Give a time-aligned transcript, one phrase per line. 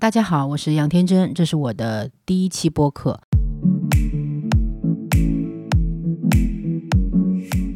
[0.00, 3.20] 大家好，我是杨天真，这是我的第一期播客。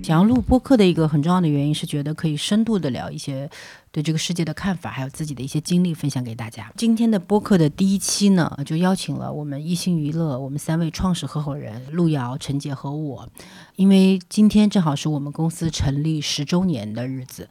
[0.03, 3.51] 想要录播客的一个很重要的原因是，觉得可以深度的聊一些
[3.93, 6.73] 对这个世界的看法，还有自己的一些经历分享给大家。
[6.79, 13.29] 今天的播客的第一期呢，就邀请了我们一星娱乐我们三位创始合伙人陆遥、陈杰和我，
[13.77, 17.51] 因为今天正好是我们公司成立十周年的日子。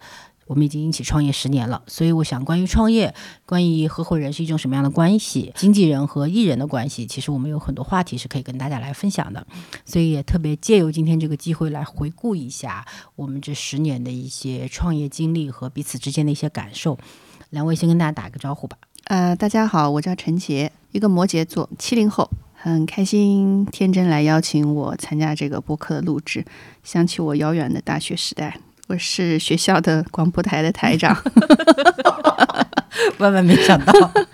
[0.53, 3.11] 我们已经一起创业十年了，所以我想，关于创业，
[3.43, 9.47] 关于合伙人是一种什么样的关系，经纪人和艺人的关系，其实我们有很多话题是可以跟大家来分享的。
[9.83, 12.85] 所以也特别借由今天这个机会来回顾一下
[13.15, 16.99] 我们这十年的一些创业经历和彼此之间的一些感受。
[17.49, 18.77] 两位先跟大家打个招呼吧。
[19.05, 26.45] 呃，大家好，我叫陈杰，一个摩羯座，七零后，很开心天真来邀请我参加这个播客的录制，
[26.83, 28.59] 想起我遥远的大学时代。
[28.87, 31.15] 我是学校的广播台的台长，
[33.17, 33.93] 万万没想到，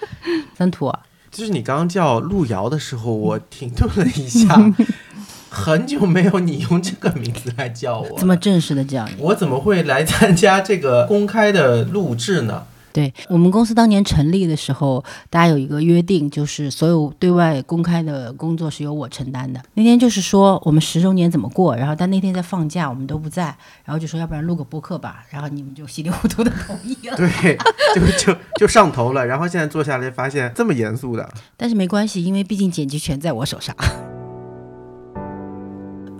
[0.58, 1.00] 三土啊，
[1.32, 4.60] 就是你刚刚叫路遥的时候，我停顿了一下，
[5.50, 12.64] 很久没有你用这个名字来叫我，这么正式的叫你，我怎么会来参加这个公开的录制呢？
[12.92, 19.62] 对我们公司当年成立的时候，大家有一个约定，就是所有对外公开的工作是由我承担的。
[19.76, 27.16] 那天就是说我们十周年怎么过，然后但那天在放假，我们都不在，然后就说要不然录个播客吧，然后你们就稀里糊涂的同意了。
[27.18, 27.58] 对，
[27.96, 33.76] 就就就上头了，然后现在坐下来发现这么严肃的， 但是没关系，因为毕竟剪辑权在我手上。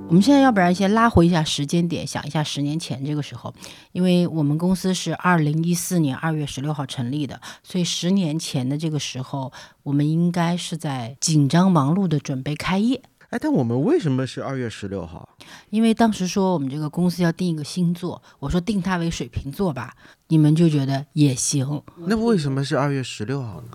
[0.10, 3.54] 我们现在要不然先拉回一下时间点，想一下十年前这个时候，
[3.92, 13.04] 因为我们公司是二零一四年二月十六号成立的，所以十年前的这个时候，我们应该是在紧张忙碌的准备开业。
[13.30, 15.30] 哎，但我们为什么是二月十六号？
[15.70, 19.94] 因为当时说我们这个公司要定一个星座，我说定它为水瓶座吧，
[20.30, 21.84] 你们就觉得也行。
[21.98, 23.68] 那为什么是二月十六号呢？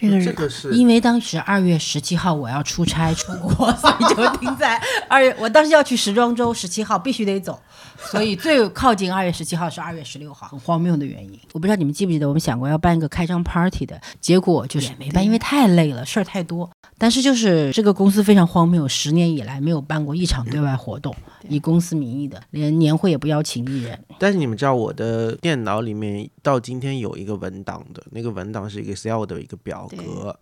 [0.00, 5.34] 这个这个是因为当时二月十七号我要出差出国， 所以就定在二月。
[5.38, 7.60] 我当时要去时装周，十七号必须得走，
[7.98, 11.38] 所以最靠近二月十七号是二月十六号，很荒谬的原因。
[11.52, 16.70] 我不知道你们记不记得，我们想过要办一个开张 party 的，结果就是没办，因为太累了，事儿太多。
[16.96, 21.14] 但是就是这个公司非常荒谬，十年以来没有办过一场对外活动，
[21.48, 23.98] 以公司名义的，连年会也不邀请艺人。
[24.18, 30.38] 但是你们知道，我的电脑里面到今天有一个文档的，那个文档是一个 Excel 的一个表格，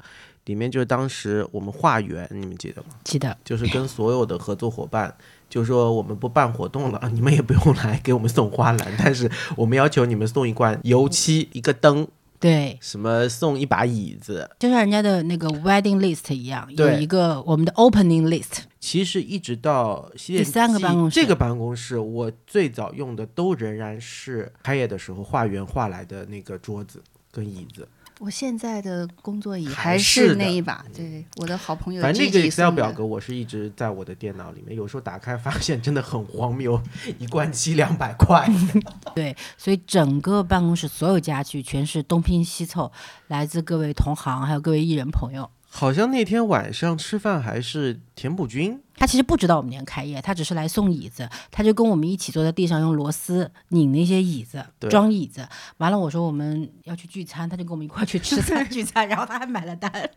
[0.46, 2.88] 里面就是当时我们化缘，你们记得吗？
[3.04, 5.14] 记得就是跟所有的合作伙伴，
[5.50, 12.06] 就说我们不办活动了， 你们也不用来给我们送花篮，但是我们要求你们送一罐油漆、一个灯，
[12.38, 14.48] 对，什么送一把椅子。
[14.58, 18.62] 就像人家的那个 wedding list 一样，有一个我们的 opening list。
[18.78, 27.02] 其实一直到第三个办公室这个办公室我最早用的都仍然是开业的时候化缘化来的那个桌子
[27.32, 27.88] 跟椅子。
[28.18, 36.80] 我现在的工作椅还还是那一把，对，我的好朋友反正那个 Excel 表格我是一直在我的电脑里面，有时候打开发现真的很荒谬，
[37.18, 38.48] 一罐漆两百块。
[39.14, 42.90] 对，所以整个办公室所有家具全是东拼西凑，
[43.28, 45.50] 来自各位同行还有各位艺人朋友。
[45.76, 55.46] 好像那天晚上吃饭还是田朴珺，他其实不知道我们今天开业，他只是来送椅子，他就跟我们一起坐在地上用螺丝拧那些椅子，装椅子。
[55.76, 60.10] 完了，我说我们要去聚餐，他就跟我们一块去吃 餐聚餐，然后他还买了单。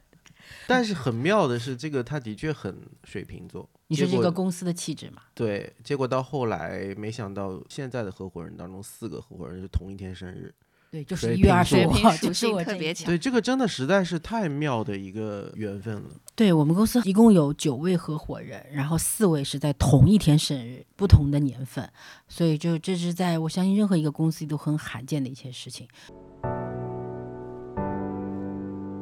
[0.66, 3.70] 但是很妙的是，这个他的确很水瓶座。
[3.88, 5.24] 你说这个公司的气质嘛？
[5.34, 10.54] 对，结果到后来没想到，现在的合伙人当中四个合伙人是同一天生日。
[10.92, 16.10] 对，就是水一月二十五号， 就是性我特别强对，这个真的实在是太妙的一个缘分了。
[16.36, 21.88] 对我们公司一共有九位合伙人，然后四位是在同一天生日，不同的年份，
[22.28, 25.88] 所以就这是在我相信任何一个公司都很罕见的一些事情。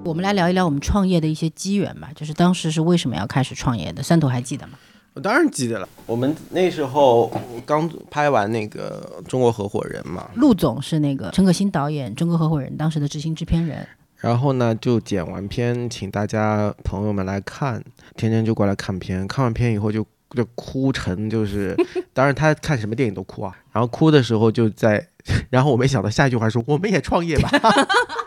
[0.04, 4.02] 我们来聊一聊我们创业的一些机缘吧，就是当时是为什么要开始创业的？
[4.02, 4.80] 三头还记得吗？
[5.18, 7.28] 我当然记得了，我们那时候
[7.66, 13.84] 刚拍完那个《中国合伙人》嘛，陆总是那个陈可辛导演《中国合伙人》当时的执行制片人，
[14.18, 17.84] 然后呢就剪完片，请大家朋友们来看，
[18.16, 21.76] 天天就过来看片，看完片以后就就哭成就是，
[22.14, 25.04] 当然他看什么电影都哭啊，然后哭的时候就在，
[25.50, 27.50] 然后我没想到下一句话说我们也创业吧，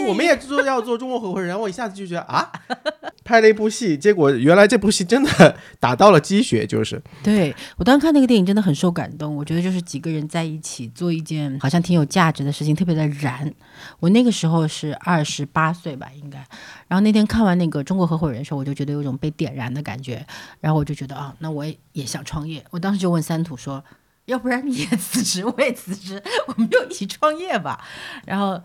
[0.00, 2.50] 我们也做要做中国合伙人， 我一下子就觉得啊，
[3.24, 13.52] 拍了一部戏，结果原来这部戏真的打到了鸡血，就是对我当时看那个电影真的很受感动，我觉得就是几个人在一起做一件好像挺有价值的事情，特别的燃。
[14.00, 16.38] 我那个时候是二十八岁吧，应该。
[16.88, 20.24] 然后那天看完那个《中国合伙人》的时候，我就觉得有一种被点燃的感觉，
[20.60, 22.64] 然后我就觉得啊，那我也也想创业。
[22.70, 23.84] 我当时就问三土说，
[24.26, 27.84] 要不然你也辞职，我也辞职，我们就一起创业吧。
[28.26, 28.60] 然后。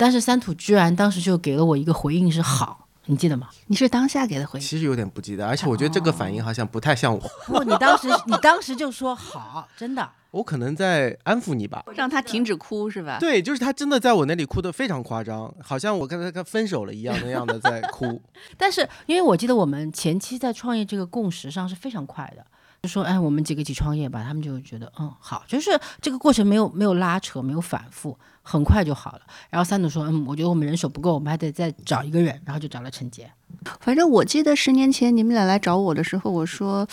[0.00, 3.50] 但是三土居然当时就给了我一个回应是好，你记得吗？
[3.66, 10.10] 你是当下给的回应，其实有点不记得，而且我觉得这个反应好像不太像我，不，你当时你当时就说好，真的。
[10.30, 11.84] 我可能在安抚你吧。
[11.92, 13.18] 让他停止哭是吧？
[13.20, 18.22] 对，就是他真的在我那里哭得非常夸张，好像我跟他跟分手了一样那样的在哭。
[18.56, 22.46] 但是因为我记得我们前期在创业这个共识上是非常快的，
[22.82, 29.20] 就说哎，我们几个一起创业吧，他们就觉得嗯好，就是这个过程没有没有拉扯，没有反复，很快就好了。
[29.50, 33.30] 然后三组说嗯，我觉得我们人手不够，我们还得再找一个人，然后就找了陈杰。
[33.80, 36.88] 反正我记得十年前你们俩来找我的时候，我说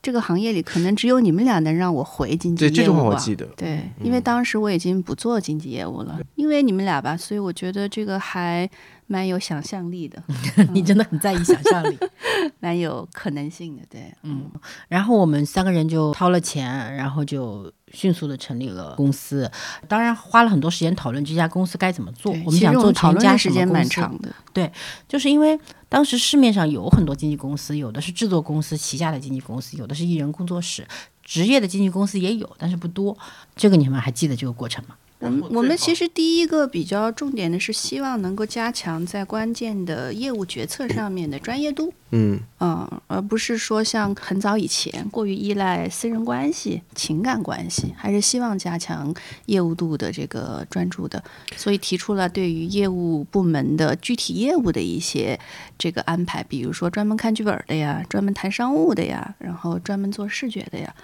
[0.00, 2.76] 这个行业里可能只有你们俩能让我回经济业务吧。
[2.76, 3.44] 对这句话我记得。
[3.56, 8.70] 对，因为当时我已经不做经济业务了，因为你们俩吧，所以我觉得这个还
[9.06, 10.22] 蛮有想象力的，
[10.72, 11.96] 你真的很在意想象力。
[12.60, 13.82] 蛮有可能性的。
[13.88, 14.50] 对，嗯，
[14.88, 19.50] 然后我们三个人就掏了钱，然后就迅速的成立了公司。
[19.88, 22.32] 当然花了很多时间讨论这家公司该怎么做。
[22.44, 24.34] 我们想做讨论的时间蛮长的。
[24.52, 24.70] 对
[25.08, 25.58] 就是因为
[25.88, 30.86] 当时市面上有很多经纪公司，有的是制作公司旗下的经纪公司，有的是艺人工作室，
[31.22, 33.16] 职业的经纪公司也有，但是不多。
[33.54, 34.96] 这个你们还记得这个过程吗？
[35.26, 49.14] 我们我们其实第一个比较重点的是希望能够加强在关键的业务决策上面的专业度，嗯，嗯，而不是说像很早以前过于依赖私人关系、情感关系，还是希望加强
[49.46, 51.22] 业务度的这个专注的，
[51.56, 55.38] 所以提出了对于业务部门的具体业务的一些
[55.78, 60.94] 这个安排，比如说专门看剧本的呀，专门谈商务的呀，然后专门做视觉的呀，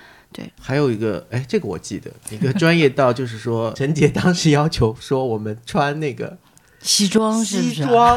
[0.60, 6.36] 还有一个，哎，这个我记得， 一个专业到就是说， 陈杰当时要求说我们穿那个
[6.80, 7.74] 西装是不是？
[7.74, 8.16] 西装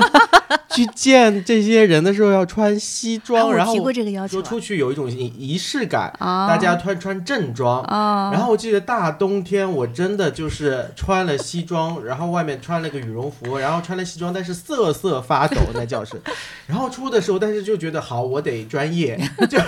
[0.75, 7.81] 去见这些人的时候要穿西啊装，然后提过这个要求啊说出去有一种仪仪式感，啊，大家穿穿正装。
[7.83, 16.19] 啊，然后我记得大冬天，我真的就是穿了西装，然后外面穿了个羽绒服，然后穿了西装，但是瑟瑟发抖在教室。
[16.67, 19.17] 然后出的时候，但是就觉得好，我得专业，
[19.49, 19.65] 就是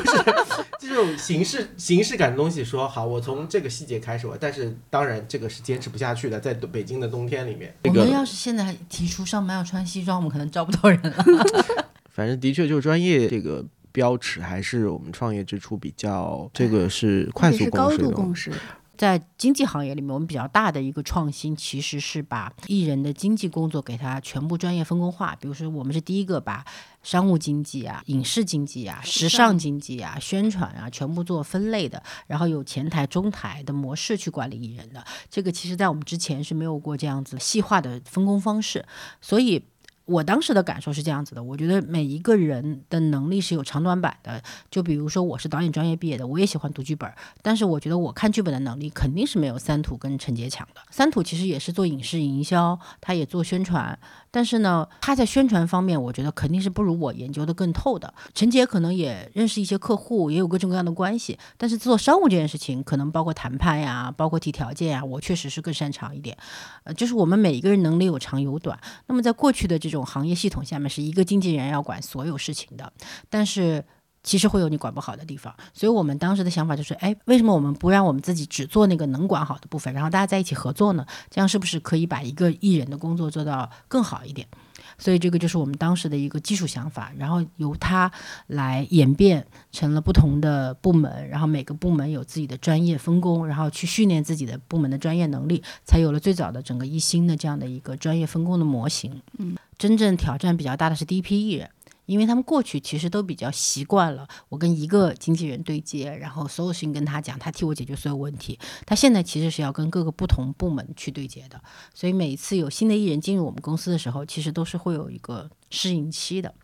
[0.79, 2.88] 这种形式形式感的东西说。
[2.88, 11.24] 好，我从这个细节开始，我但是当然这个是坚持不下去的，在北京的冬天里面，这个我们要是现在提出上班要穿西装，我们可能招不到人了。
[12.10, 18.04] 反正的确就是专业这个标尺还是我们创业之初比较这个是快速共识的。
[18.04, 18.51] 度共识，
[18.98, 25.38] 在经济行业里面，我们比较大的一个创新，其实是把艺人的经济工作给他全部专业分工化。
[25.39, 26.66] 比如说，我们是第一个把
[27.04, 35.06] 商务经济啊、影视经济啊、时尚经济啊、宣传啊全部做分类的，然后有前台、中台的模式去管理艺人的。
[35.30, 38.84] 这个其实在我们之前是没有过这样子细化的分工方式，
[39.22, 39.63] 所以。
[40.07, 44.42] 我当时的感受是这样子的，我觉得每一个人的能力是有长短板的。
[44.71, 47.12] 就比如说，我是导演专业毕业的，我也喜欢读剧本，
[47.42, 50.81] 但是我觉得我看剧本的能力肯定是没有三土跟陈杰强的。
[50.89, 54.00] 三土其实也是做影视营销，他也做宣传，
[54.38, 58.13] 但是呢，他在宣传方面，我觉得肯定是不如我研究的更透的。
[58.36, 66.38] 陈杰可能也认识一些客户，也有各种各样的关系，但是做商务这件事情，可能包括谈判呀，包括提条件呀，我确实是更擅长一点。
[66.84, 68.80] 呃，就是我们每一个人能力有长有短。
[69.07, 72.94] 那么在过去的这种行业系统下面，是一个经纪人要管所有事情的，
[73.31, 73.84] 但是。
[74.27, 81.06] 其实会有你管不好的地方，所以我们当时的想法就是，哎，为什么我们不让我们自己只做那个能管好的部分，然后大家在一起合作呢？
[81.29, 84.45] 这样是不是可以把一个艺人的工作做到更好一点？
[84.97, 88.12] 所以这个就是我们当时的一个基础想法，然后由它
[88.48, 99.22] 来演变成了不同的部门，然后每个部门有自己的专业分工，然后去训练自己的部门的专业能力，才有了最早的整个一星的这样的一个专业分工的模型。
[99.38, 101.69] 嗯，真正挑战比较大的是第一批艺人。
[102.07, 108.57] 因为他们过去其实都比较习惯了，我跟一个经纪人对接，然后所有事情跟他讲，他替我解决所有问题。
[108.85, 111.61] 他现在其实是要跟各个不同部门去对接的，
[111.93, 116.55] 所以每一次有新的艺人进入我们公司的时候，其实都是会有一个适应期的。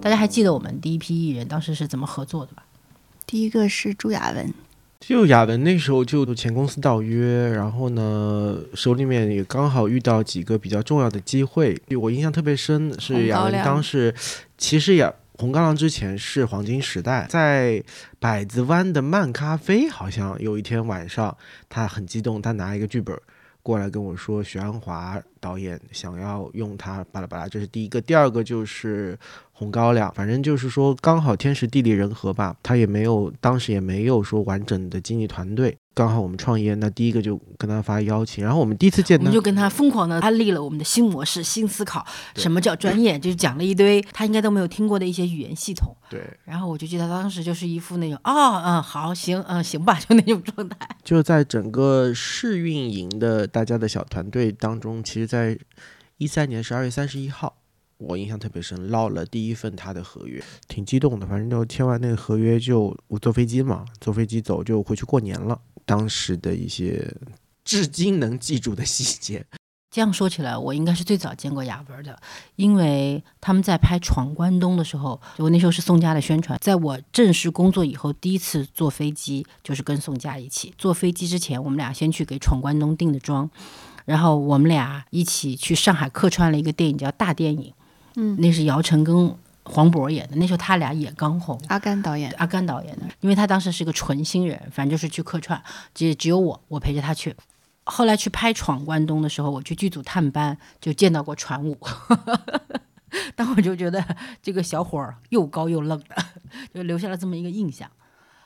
[0.00, 2.64] 大家还记得我们第一批艺人当时是怎么合作的吧？
[3.26, 4.54] 第一个是朱亚文，
[5.00, 11.76] 就雅文那时候就前公司到约，然后呢手里面也刚好遇到几个比较重要的机会。
[11.98, 14.14] 我印象特别深红是雅文当时，
[14.58, 17.82] 其实雅红高粱之前是黄金时代，在
[18.18, 21.34] 百子湾的漫咖啡，好像有一天晚上
[21.70, 23.18] 他很激动，他拿一个剧本
[23.62, 28.00] 过来跟我说，许鞍华导演想要用它，巴拉巴拉，这是第一个。
[28.00, 29.18] 第二个就是
[29.52, 35.76] 红高粱，反正就是说刚好天时地利人和吧，他也没有当时也没有说完整的经济团队。
[35.92, 42.06] 刚好我们创业，那第一个就跟他发邀请，然后我们第一次见，我们就跟他疯狂的安利了我们的新模式、新思考，
[42.36, 45.94] 什么叫专业，就是讲了一堆他应该都没有听过的一些语言系统。
[46.08, 50.76] 对，然后我就记得当时就是一副那种哦嗯好行嗯行吧就那种状态。
[51.02, 55.56] 就在整个试运营的大家的小团队当中，其实，在
[56.16, 57.56] 一三年十二月三十一号，
[57.98, 61.24] 我印象特别深，落了第一份他的合约，挺激动的。
[61.24, 65.56] 反正就签完那个合约，就我坐飞机嘛，坐飞机走就回去过年了。
[65.86, 67.14] 当时的一些
[67.64, 69.46] 至今能记住的细节。
[69.92, 72.16] 这样说起来，我应该是最早见过雅文的，
[72.56, 76.58] 因为他们在拍《闯关东》的时候，我那时候是宋佳的宣传。
[76.60, 80.72] 在我正式工作以后，第一次坐飞机就是跟宋佳一起。
[80.78, 83.50] 坐飞机之前，我们俩先去给《闯关东》定的妆，
[84.10, 87.70] 然后我们俩一起去上海客串了一个电影叫《大电影》，
[88.16, 89.34] 嗯，那是姚晨跟。
[89.62, 91.60] 黄渤演的，那时候他俩也刚红。
[91.68, 95.62] 阿甘导演，阿甘导演的，因为他当时是个纯新人，反正就是去客串，
[95.94, 97.36] 只只有我，我陪着他去。
[97.84, 101.78] 后来去拍《闯关东》的时候，我去剧组探班，就见到过传武，
[103.36, 104.04] 但我就觉得
[104.42, 106.16] 这个小伙儿又高又愣的，
[106.74, 107.88] 就留下了这么一个印象。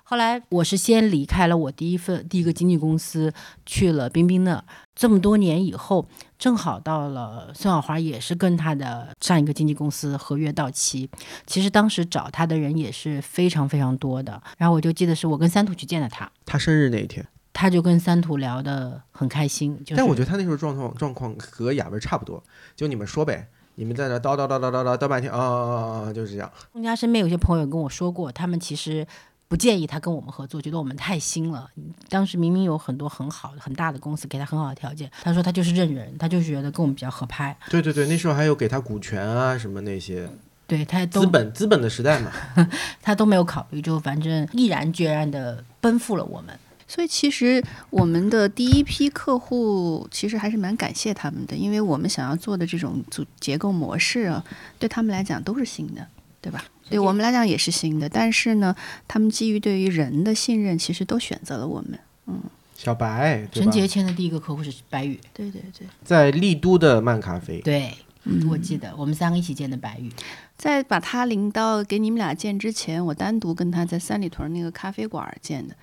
[0.06, 3.32] 后来我是先离开了我第一份第一个经纪公司，
[3.64, 4.62] 去了冰冰那。
[4.94, 6.06] 这么多年以后，
[6.38, 11.11] 正好到了孙小华也是跟他的上一个经纪公司合约到期。
[11.46, 14.40] 其实当时找他的人也是非常非常多的。
[14.58, 19.82] 然后我就记得是我跟三土去见了他，他生日那一天，他就跟三土聊得很开心。
[19.96, 22.44] 但我觉得他那时候状况状况和雅文差不多，
[22.76, 26.52] 就你们说呗，你们在那叨叨叨叨叨叨叨半天，啊啊啊，就是这样。
[26.73, 29.04] 宋家身边有些朋友跟我说过，他们其实。
[29.48, 31.70] 不建议他跟我们合作，觉得我们太新了。
[32.08, 37.56] 当时明明有很多很好的、很大的公司给他很好的条件，他说他就是认人，他就是觉得跟我们比较合拍。
[37.70, 40.28] 对对对，那时候还有给他股权啊什么那些。
[40.66, 42.32] 对他资本资本的时代嘛，
[43.02, 46.58] 他都没有考虑，就反正毅然决然的奔赴了我们。
[46.88, 54.42] 所以其实我们的第一批客户其实还是蛮感谢他们的，因为我们想要做的这种组结构模式啊，
[54.78, 56.06] 对他们来讲都是新的，
[56.44, 56.62] 对吧？
[56.90, 58.76] 对我们来讲也是新的，但是呢，
[59.08, 61.98] 他们基于对于人的信任，其实都选择了我们。
[62.26, 62.38] 嗯，
[62.76, 70.10] 小白，陈杰签的第一个客户是白宇，对对对，在丽都的漫咖啡，对，嗯我记得我们三个一起见的白宇。
[70.58, 75.74] 在把他领到给你们俩见之前，我单独跟他在三里屯那个咖啡馆见的。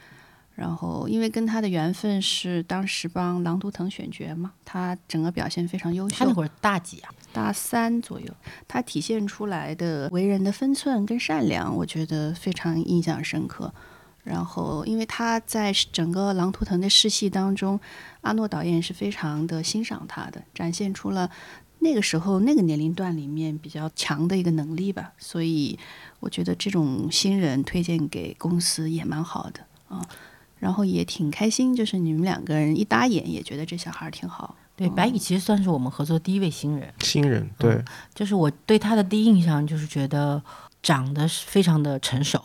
[0.54, 6.16] 然后，因为跟他的缘分是当时帮狼图腾选角嘛，他整个表现非常优秀。
[6.16, 7.10] 他那会儿大几啊？
[7.34, 8.28] 大三左右。
[8.68, 13.74] 他体现出来的为人的分寸跟善良，我觉得非常印象深刻。
[14.24, 17.80] 然后，因为他在整个狼图腾的试戏当中，
[18.22, 21.32] 阿诺导演是非常的欣赏他的，展现出了
[21.80, 25.14] 那个时候那个年龄段里面比较强的一个能力吧。
[25.18, 25.80] 所以，
[26.20, 30.08] 我觉得这种新人推荐给公司也蛮好的啊。
[30.60, 34.56] 然后也挺开心，就是你们两个人一搭眼，也觉得这小孩挺好。
[34.88, 36.94] 对，白宇其实算是我们合作第一位新人。
[37.00, 37.84] 新人，对，
[38.14, 40.42] 就是我对他的第一印象就是觉得。
[40.84, 42.42] 长得是非常的成熟，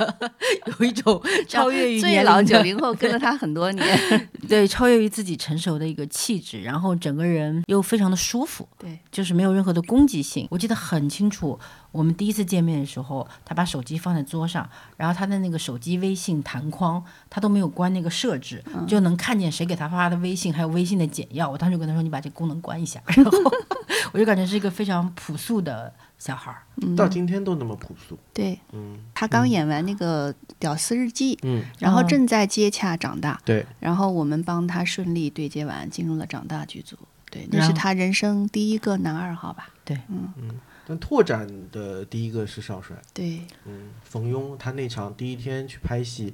[0.80, 10.48] 有一种 超越于最老九零 后跟了他很多年，对，超越于自己成熟的一个气质，然后整个人又非常的舒服，对，就是没有任何的攻击性。
[10.50, 11.58] 我记得很清楚，
[11.92, 14.66] 我们第一次见面的时候，他把手机放在桌上，
[14.96, 21.50] 然后他的那个手机微信弹框他都没有关那个设置，就能看见谁给他发的微信，还有微信的简要。
[21.50, 23.32] 我当时就跟他说：“你把这个功能关一下。”然后
[24.12, 25.92] 我就感觉是一个非常朴素的。
[26.18, 26.62] 小孩儿
[26.96, 28.18] 到今天都那么朴素。
[28.32, 36.96] 对，嗯，他刚演完那个《屌丝日记》，嗯，然后正在接洽长大，对，然后我们帮他顺利对接完，进入了长大剧组。
[37.30, 39.68] 对，那是他人生第一个男二号吧？
[39.84, 40.60] 对，嗯嗯。
[40.88, 46.32] 但拓展的第一个是少帅，对，嗯，冯庸，他那场第一天去拍戏，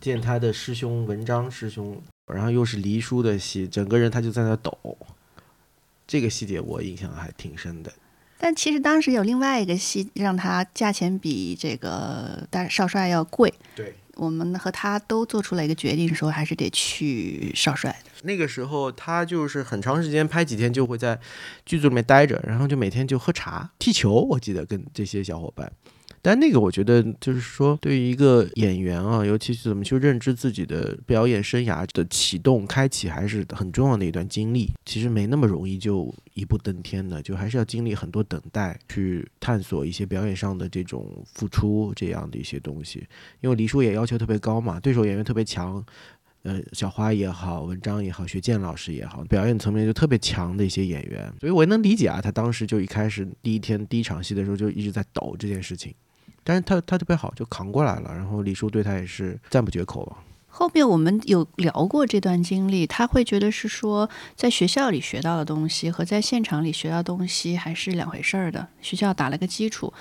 [0.00, 2.00] 见他的师兄文章师兄，
[2.32, 4.96] 然后又是黎叔的戏，整个人他就在那抖，
[6.06, 7.92] 这个细节我印象还挺深的。
[8.42, 13.54] 但其实当时有另外一个戏，让他价钱比这个大少帅要贵。
[13.76, 18.10] 对，我们和他都做出了一个决定，说还是得去少帅的。
[18.24, 21.16] 那个时候他就是很长时间拍几天就会在
[21.64, 24.12] 剧组里面待着，然后就每天就喝茶、踢球。
[24.12, 25.70] 我记得跟这些小伙伴。
[26.24, 34.70] 但那个我觉得就是说，对于一个演员啊，尤其是怎么去认知自己的表演生涯的启动、开启，还是很重要的一段经历。
[34.86, 43.04] 其实没那么容易就一步登天的，就还是要经历很多等待，去探索一些表演上的这种付出这样的一些东西。
[43.40, 45.84] 因为黎叔也要求特别高嘛，对手演员特别强，
[46.44, 52.20] 呃，小花也好，文章也好，学健老师也好，表演层面就特别强的一些演员，所以我也能理解啊。
[52.20, 55.92] 他当时就一开始第一天第一场戏的时候就一直在抖这件事情，
[56.44, 58.12] 但是他他特别好，就扛过来了。
[58.14, 60.16] 然后李叔对他也是赞不绝口吧。
[60.54, 68.68] 后面我们有聊过这段经历，他会觉得是说，在学校里学到的东西和在现场里学到东西还是两回事儿的。
[68.82, 69.92] 学校打了个基础。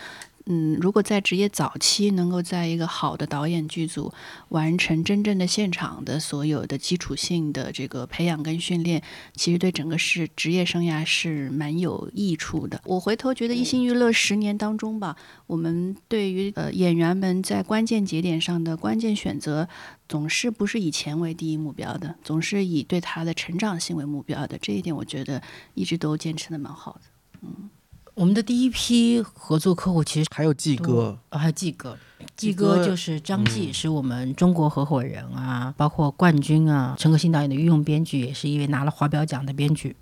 [0.46, 4.12] 嗯，如果在职业早期能够在一个好的导演剧组
[4.50, 9.02] 完成真正的现场的所有的基础性的这个培养跟训练，
[9.36, 12.82] 其实对整个是职业生涯是蛮有益处的。
[12.86, 19.70] 我回头觉得一心娱乐十年当中吧，我们对于呃演员们在关键节点上的关键选择，
[20.10, 24.58] 总是不是以钱为第一目标的，总是以对他的成长性为目标的。
[24.58, 25.42] 这一点我觉得
[25.76, 27.02] 一直都坚持的蛮好的。
[27.44, 27.70] 嗯。
[28.14, 31.98] 我们的第一批合作客户其实还有季哥，还有季哥，
[32.36, 39.96] 季哥就是张继，是我们中国合伙人啊，包括冠军啊，陈可辛导演的御用编剧，也是一位拿了华表奖的编剧。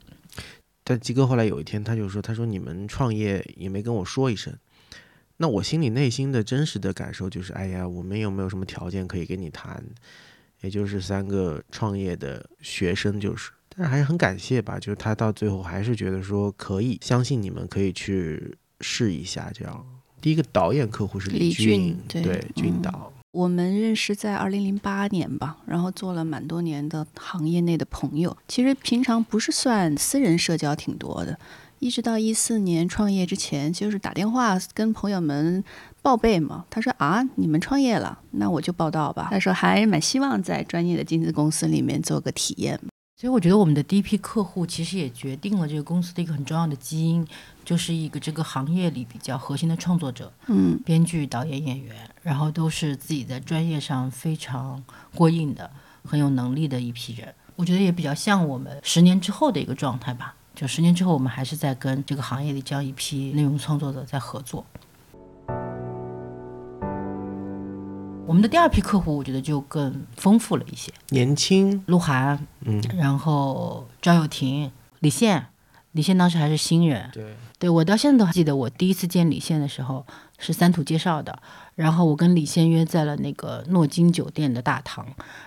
[0.84, 4.58] 但季哥后来有一天他就说：“他说你们创业也没跟我说一声，
[5.38, 9.84] 那我心里内心的真实的感受就是，哎呀，我们有没有什么条件可以跟你谈？
[10.62, 19.86] 也就是三个创业的学生，就是。”但还是很感谢吧，就是他到最后还是觉得说可以相信你们，可以去试一下这样。
[20.20, 23.14] 第一个导演客户是李俊，对俊导。
[23.32, 28.36] 我们认识在二零零八年吧，然后做了蛮多年的行业内的朋友。
[28.48, 31.40] 其实平常不是算私人社交挺多的，
[31.78, 35.64] 一直到一四年创业之前，就是打电话跟朋友们
[36.02, 36.66] 报备嘛。
[36.70, 39.30] 他说啊，你们创业了，那我就报道吧。
[39.32, 42.78] 他说还蛮希望在专业的经纪公司里面做个体验。
[43.20, 47.28] 所以我觉得我们的第一批客户其实也决定了这个公司的一个很重要的基因，
[47.66, 54.82] 就是一个这个行业里比较核心的创作者，嗯，编剧、导演、演员，然后都是自己在专业上非常
[55.14, 55.70] 过硬的、
[56.06, 57.36] 很有能力的一批人。
[57.58, 64.66] 我觉得也比较像我们十年之后的一个状态吧，就十年之后我们还是在跟这个行业里这样一批内容创作者在合作。
[68.30, 75.48] 我们的第二批客户，我觉得就更丰富了一些，年轻，鹿晗，嗯，然后赵又廷、李现，
[75.94, 80.06] 李现当时还是新人，对，对我到现在都还记得，我第一次见李现的时候
[80.38, 81.42] 是三土介绍的，
[81.74, 85.04] 然后我跟李现约在了那个诺金酒店的大堂，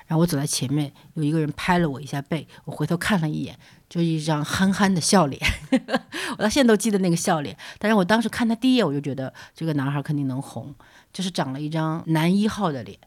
[0.09, 3.57] 然后我走在前面，有一个人拍了我一下背，我回头看了一眼，
[3.89, 5.41] 就一张憨憨的笑脸，
[6.37, 10.75] 我到现在都记得那个笑脸，但是我当时看他第一眼，我就觉得这个男孩肯定能红。
[11.13, 12.99] 就是长了一张男一号的脸，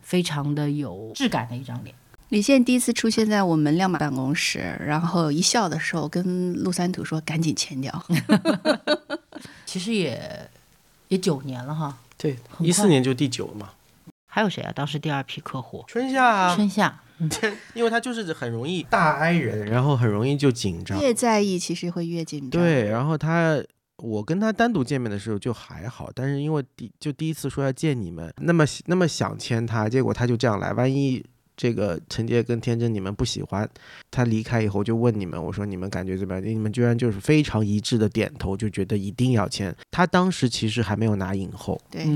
[0.00, 1.94] 非常的有质感的一张脸。
[2.30, 8.04] 李现第一次出现在我们亮马办公室，然后一笑的时候，跟陆三土说：“赶紧签掉。
[9.64, 10.50] ”其实也
[11.06, 11.96] 也九年了哈。
[12.18, 13.70] 对，一四年就第九嘛。
[14.26, 14.72] 还有谁啊？
[14.74, 16.52] 当时第二批客户春夏。
[16.54, 17.00] 春夏，
[17.74, 21.00] 因为他就是很容易大挨人，然后很容易就紧张。
[21.00, 22.50] 越在意，其实会越紧张。
[22.50, 23.62] 对，然后他。
[23.98, 30.72] 我跟他单独见面的时候就还好，但是因为第就第一次说要见你们，那么那么想签他，结果他就这样来。
[30.74, 31.24] 万一
[31.56, 33.66] 这个陈杰跟天真你们不喜欢，
[34.10, 36.44] 他离开以后就问你们，我说你们感觉怎么样？
[36.44, 39.74] 你们居然就是非常一致的点头，就觉得一定要签。
[39.90, 42.06] 他当时其实还没有拿影后，对，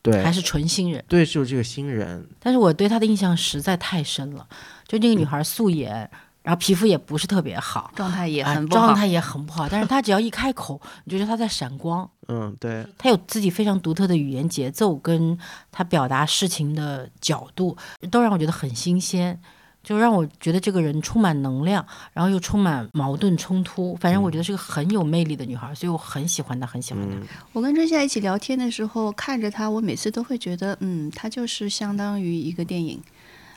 [0.00, 2.26] 对，还是纯新人，对，就是这个新人。
[2.38, 4.48] 但是我对他的印象实在太深了，
[4.88, 6.10] 就这个女孩素颜。
[6.42, 9.68] 然后皮肤也不是特别好，状态也很不好，状态也很不好。
[9.68, 12.08] 但是他只要一开口，你就觉得他在闪光。
[12.28, 12.86] 嗯，对。
[12.96, 15.38] 他有自己非常独特的语言节奏，跟
[15.70, 17.76] 他表达事情的角度，
[18.10, 19.38] 都让我觉得很新鲜，
[19.82, 23.94] 就让我觉得这个人充满能量，然后又充满矛盾冲突。
[23.96, 27.16] 反正我觉得是个很有魅力的女孩，所以我很喜欢她，很喜欢她。
[27.52, 33.02] 我跟春夏一起聊天的时候，看着她，我每次都会觉得，嗯，她就是相当于一个电影，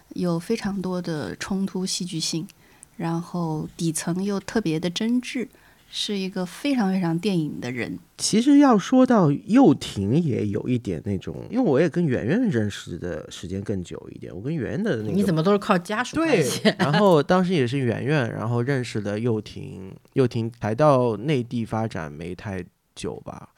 [0.10, 2.46] 有非常多的冲突戏剧性。
[3.04, 5.46] 然后底层又特别的真挚，
[5.92, 8.00] 是一个非常非常电影的人。
[8.18, 14.34] 其实要说到又廷，也有一点那种，因为我也跟圆圆认识的时间更久一点。
[14.34, 16.62] 我跟圆圆的那个，你怎么都是靠家属关系？
[16.80, 22.64] 然后当时也是圆圆，然后认识的又廷，又廷才到内地发展没太
[22.96, 23.50] 久吧。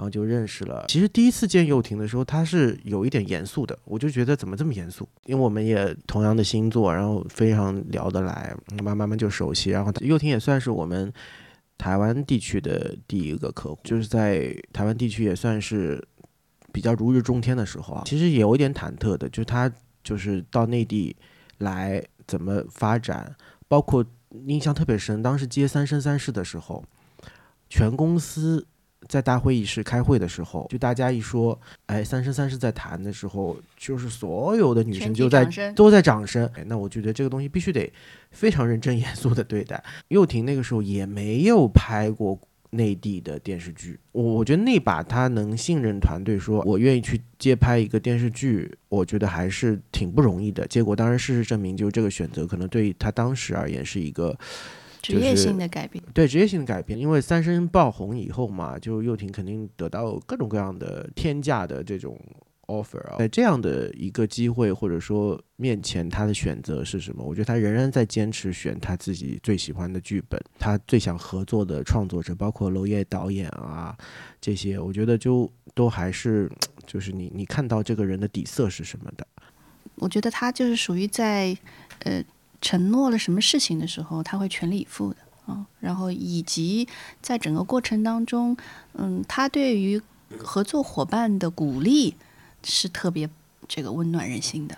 [0.00, 0.86] 然后就认识了。
[0.88, 5.06] 其实第一次见佑廷的时候，他是有一点严肃的，我就觉得怎么这么严肃？
[5.26, 9.68] 因为我们也同样的星座，然后非常聊得来，慢慢慢就熟悉。
[9.68, 11.12] 然后佑廷也算是我们
[11.76, 16.02] 台湾地区的第一个客户，就是在台湾地区也算是
[16.72, 18.02] 比较如日中天的时候啊。
[18.06, 19.70] 其实也有一点忐忑的，就是他
[20.02, 21.14] 就是到内地
[21.58, 23.36] 来怎么发展，
[23.68, 24.02] 包括
[24.46, 26.82] 印象特别深，当时接《三生三世》的时候，
[27.68, 28.66] 全公司。
[29.08, 36.48] 在大会议室开会的时候，就大家一说，哎，三生三世在谈的时候，就是所有的女生就在都在掌声。
[36.54, 37.90] 哎，那我觉得这个东西必须得
[38.30, 39.82] 非常认真严肃的对待。
[40.08, 42.38] 幼婷那个时候也没有拍过
[42.72, 50.64] 内地的电视剧，我我觉得那把她能信任团队，说我愿意去接拍一个电视剧，我觉得还是挺不容易的。
[50.68, 54.38] 结果当然事实证明，就是这个选择可能对于他当时而言是一个
[55.00, 56.02] 职业性的改变。
[56.12, 62.18] 对职业性的改变，因为三生爆红以后嘛，就幼婷肯定得到各种各样的天价的这种
[62.66, 67.24] offer 啊，在这样的一个机会或者说面前，他的选择是什么？
[67.24, 73.96] 我觉得他仍然在坚持选他自己最喜欢的剧本，他最想合作的创作者，包括娄烨导演啊
[74.40, 76.50] 这些，我觉得就都还是
[76.86, 79.26] 就是你你看到这个人的底色是什么的。
[79.96, 81.54] 我觉得他就是属于在
[82.04, 82.24] 呃
[82.60, 85.66] 承诺了什么事情的时候，他会全力以赴的啊。
[85.80, 86.86] 然后以及
[87.20, 88.56] 在整个过程当中，
[88.94, 90.00] 嗯，他对于
[90.38, 92.14] 合作伙伴的鼓励
[92.62, 93.28] 是特别
[93.66, 94.76] 这个温暖人心的。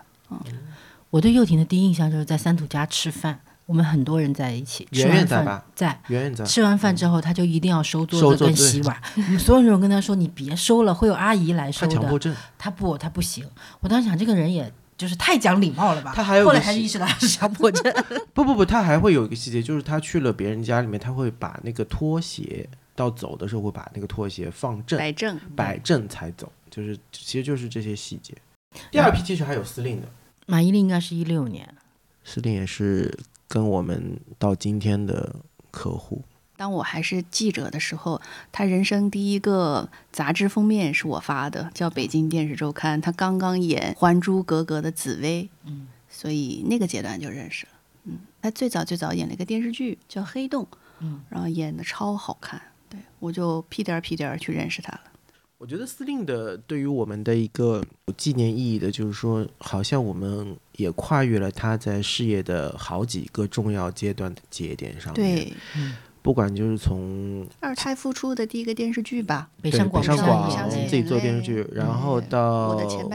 [1.11, 6.01] 我对幼婷的第一印象就是在三土家吃饭，我们很多人在一起，吃圆圆完饭在吧在。
[6.09, 8.99] 圆圆在，吃完饭之后，他就一定要收桌子跟洗碗。
[9.17, 11.95] 我们所有人跟他说：“你别收了，会有阿姨来收的。
[11.95, 13.47] 他强迫症，”他不，他不行。
[13.81, 16.13] 我当时想，这个人也就是太讲礼貌了吧。
[16.15, 17.93] 他还有后来个细才意识到他是强迫症。
[18.33, 28.33] 不不不，他还会有一个细节，就是他去了别人家里面，他会把那个拖鞋到走的时候会把那个拖鞋放正摆正，摆正才走，就是其实就是这些细节。
[28.93, 30.07] 第二批其实还有司令的，
[30.47, 31.69] 马伊琍应该是一六年，
[32.23, 35.35] 司令也是跟我们到今天的
[35.73, 36.23] 客户。
[36.63, 38.23] 当我还是记者的时候，
[38.53, 43.01] 他人生第一个杂志封面是我发的，叫《北京电视周刊》。
[43.03, 47.73] 他刚刚演《还珠格格》的紫薇，嗯，所以那个阶段就认识了。
[48.05, 50.63] 嗯，他最早最早演了一个电视剧叫《黑洞》，
[51.01, 55.01] 嗯，然后演的超好看，对我就屁颠儿屁颠儿去认识他了。
[55.59, 65.53] 我觉得司令的对于我们的一个有纪念意义的，就是说，好像我们也跨越了他在事业的好几个重要阶段的节点上面。，对，
[66.23, 72.69] 不管就是从二胎复出的第一个电视剧吧，北上广北上广相信自己做电视剧，然后到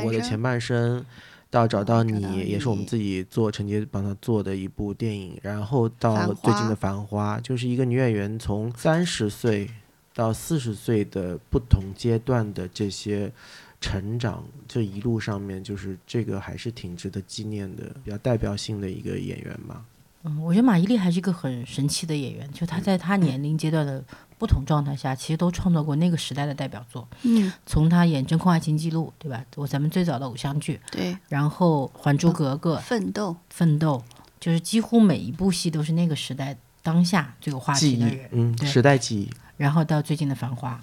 [0.04, 1.04] 我的前半生
[1.50, 9.70] 到找到你也是我们自己做陈杰帮他做的一部电影，然后到最近的《繁花》，就是一个女演员从三十岁
[10.14, 13.32] 到四十岁的不同阶段的这些
[13.80, 19.86] 成长，这一路上面，就是这个还是挺值得纪念的，比较代表性的一个演员吧。
[20.28, 24.04] 嗯，我觉得马伊琍还是一个很神奇的演员，就她在她年龄阶段的
[24.38, 27.08] 不同状态下，其实都创造过那个时代的代表作。
[27.24, 29.44] 嗯，从她演《真空爱情记录》，对吧？
[29.56, 34.04] 我咱们最早的偶像剧，对，然后《还珠格格》奋斗，奋斗，
[34.40, 39.30] 就是几乎每一部戏都是那个时代当下最有话题的人。，嗯，时代记忆。
[39.58, 40.80] 然后到最近的《繁花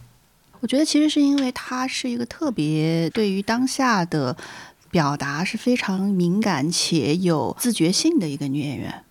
[0.59, 4.37] 我觉得其实是因为她是一个特别对于当下的
[4.90, 9.04] 表达是非常敏感且有自觉性的一个女演员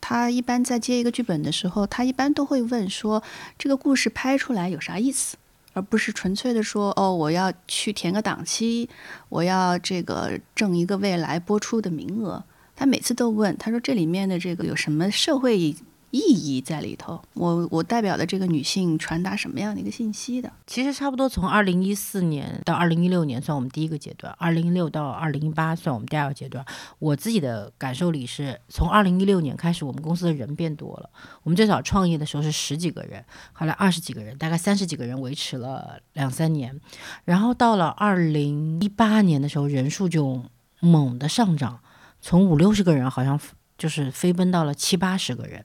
[0.00, 0.30] 他。
[0.30, 3.22] 一般在接一个剧本的时候，他一般都会问说
[3.58, 5.36] 这个故事拍出来有啥意思，
[5.72, 8.88] 而不是纯粹的说哦我要去填个档期，
[9.28, 12.44] 我要这个挣一个未来播出的名额。
[12.76, 15.74] 他每次都问，他说这里面的这个有什么社会
[16.10, 17.20] 意义在里头？
[17.34, 26.64] 我我代表的这个女性传达什么样的一个信息的？》，其实差不多从二零一四年到二零一六年算我们第一个阶段，二零一六到二零一八算我们第二个阶段。
[26.98, 31.10] 我自己的感受里是从二零一六年开始，我们公司的人变多了。
[31.42, 36.80] 我们最早创业的时候是十几个人，后来二十几个人，大概三十几个人维持了两三年，
[37.24, 40.42] 然后到了二零一八年的时候，人数就
[40.80, 41.80] 猛的上涨，
[42.20, 43.38] 从五六十个人好像
[43.78, 45.64] 就是飞奔到了七八十个人。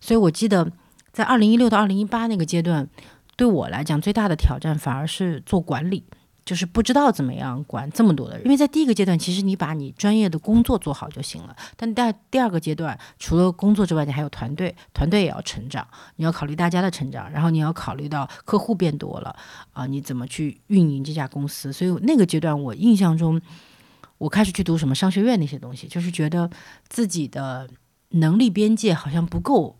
[0.00, 0.70] 所以我记得
[1.10, 2.88] 在二零一六到二零一八那个阶段，
[3.34, 6.04] 对我来讲最大的挑战反而是做管理。
[6.44, 11.56] 就是不知道怎么样管这么多的人，因为在第一个阶段，其实你把你专业的工作做好就行了。
[11.74, 19.34] 但第第二个阶段，除了工作之外，你还有团队，团队也要成长，你要考虑大家的成长，然后你要考虑到客户变多了
[19.72, 21.72] 啊，你怎么去运营这家公司？
[21.72, 23.40] 所以那个阶段，我印象中，
[24.18, 26.50] 我开始去读什么商学院那些东西，就是觉得
[26.88, 27.68] 自己的
[28.10, 29.76] 能力边界好像不够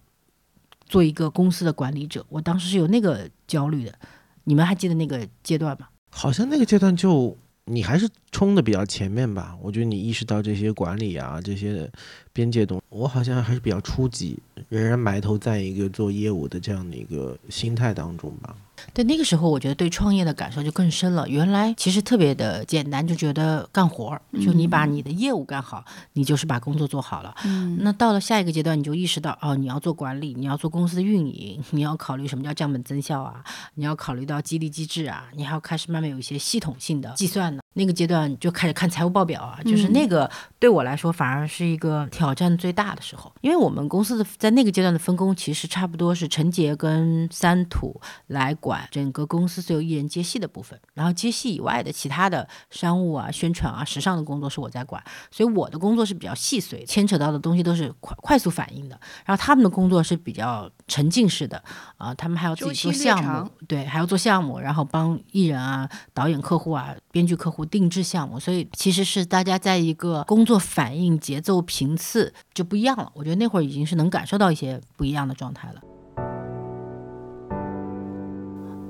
[0.87, 2.25] 做一个公司的管理者。
[2.29, 3.99] 我当时是有那个焦虑的，
[4.44, 5.88] 你们还记得那个阶段吗？
[6.11, 9.57] 好像那个阶段就你还是冲的比较前面吧。
[9.62, 11.90] 我觉得你意识到这些管理啊这些
[12.33, 18.55] 边界东，我好像还是比较初级，仍然埋头在一个做业务的这样的一个心态当中吧。
[18.92, 21.29] 对，那个时候我觉得对创业的感受就更深了。
[21.29, 27.35] 原来其实特别的简单，就觉得干活儿，就你把你的业务干好，你就是把工作做好了。
[27.44, 33.42] 嗯，那到了下一个阶段，你就意识到，哦，你要做管理，你要做公司的运营，你要考虑什么叫降本增效啊，
[33.75, 37.61] 你要考虑到激励机制啊，你还要开始慢慢有一些系统性的计算呢。
[37.77, 61.63] 那个阶段就开始看财务报表啊，就是那个对我来说反而是一个挑战最大的时候，因为我们公司的在那个阶段的分工其实差不多是陈杰跟三土来管整个公司所有艺人接戏的部分，然后接戏以外的其他的商务啊、宣传啊、时尚的工作是我在管，所以我的工作是比较细碎，牵扯到的东西都是快快速反应的，然后他们的工作是比较沉浸式的
[61.97, 73.11] 啊、他们还要自己做项目，对，还要做项目，然后帮艺人啊、导演客户啊、编剧客户定制项目，所以其实是大家在一个工作反应、节奏、频次就不一样了。
[73.15, 75.81] 我觉得那会儿已经是能感受到一些不一样的状态了。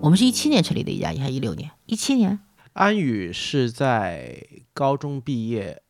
[0.04, 1.70] 我们是一七年成立的一家，还是一六年？
[1.86, 2.38] 一七年。
[2.74, 4.38] 安宇是在
[4.74, 5.80] 高中毕业，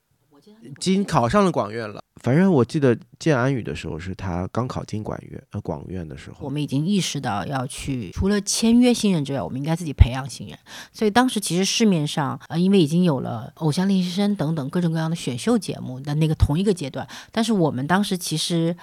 [0.78, 2.00] 经考上了广院了。
[2.22, 6.36] 反正我记得见安宇的时候是他刚考进广院，呃，广院的时候。
[6.42, 10.56] 我们已经意识到要去除了签约新人之外，我们应该自己培养新人。
[10.92, 18.76] 所以当时其实市面上呃，因为已经有了偶像练习生等等各种各样的选秀节目的那个同一个阶段，但是我们当时其实。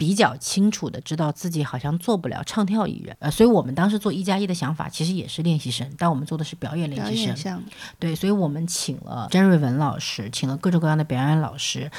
[0.00, 7.36] 比较清楚的知道自己好像做不了唱跳艺人，呃，所以我们当时做一加一的想法其实也是练习生，但我们做的是表演练习生演。
[7.36, 7.66] 项目，
[7.98, 11.90] 对，所以我们请了詹瑞文老师，请了各种各样的表演老师，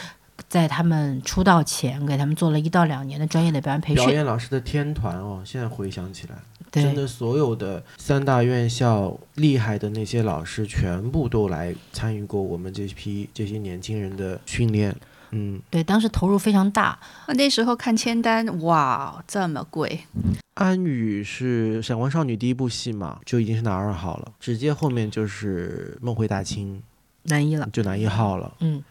[0.49, 4.03] 在他们出道前给他们做了一到两年的专业的表演培训。
[4.03, 6.35] 表演老师的天团哦，现在回想起来，
[6.71, 14.95] 真的所有的三大院校厉害的那些老师，全部都来参与过我们这批这些年轻人的训练。
[15.31, 16.97] 嗯，对，当时投入非常大。
[17.27, 20.05] 那那时候看签单，哇，这么贵，
[20.55, 26.81] 安宇是《闪光少女》第一部戏嘛，就已经是男二号了，直接后面就是《梦回大清
[27.23, 28.53] 男一了》，，就男一号了。
[28.59, 28.83] 嗯，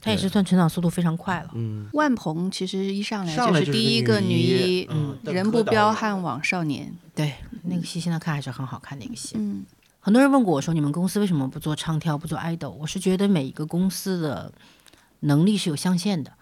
[0.00, 1.50] 他也是算成长速度非常快了。
[1.54, 7.34] 嗯，万鹏其实一上来就是第一个女女一一，嗯人不彪悍枉少年，对，
[7.64, 9.34] 那个戏现在看还是很好看的一个戏。
[9.36, 9.64] 嗯，
[10.00, 12.70] 很多人问过我说，你们公司为什么不做唱跳，不做 idol？
[12.70, 14.52] 我是觉得每一个公司的
[15.20, 16.32] 能力是有上限的。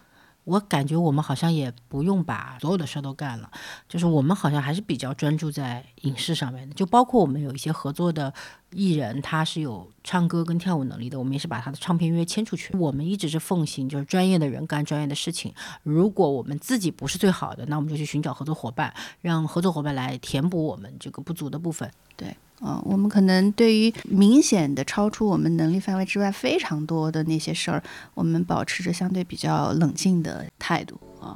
[0.45, 3.51] 我感觉我们好像也不用把所有的事都干了，
[3.89, 8.33] 就是我们好像还是比较专注在影视上面的，就包括我们有一些合作的
[8.71, 12.73] 艺人，他是有唱歌跟跳舞能力的，我们也是把他的唱片约签出去。
[12.77, 21.91] 我们一直是奉行就是专业的人干专业的事情，如果我们自己不是最好的，那我们就去寻找合作伙伴，让合作伙伴来填补我们这个不足的部分。
[22.17, 27.83] 对嗯，我们可能对于明显的超出我们能力范围之外非常多的那些事儿，
[28.15, 31.35] 我们保持着相对比较冷静的态度啊。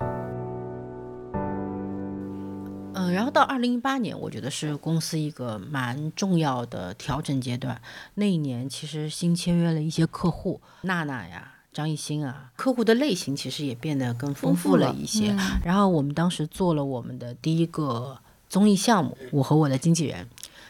[2.95, 7.81] 嗯，然后到二零一八年，我觉得是公司一个蛮重要的调整阶段。
[8.15, 15.37] 那一年其实新签约了一些客户，娜娜呀、张艺兴啊，客户的类型其实也变得更丰富了一些。
[15.65, 20.25] 然后我们当时做了我们的第一个综艺项目《我和我的经纪人》。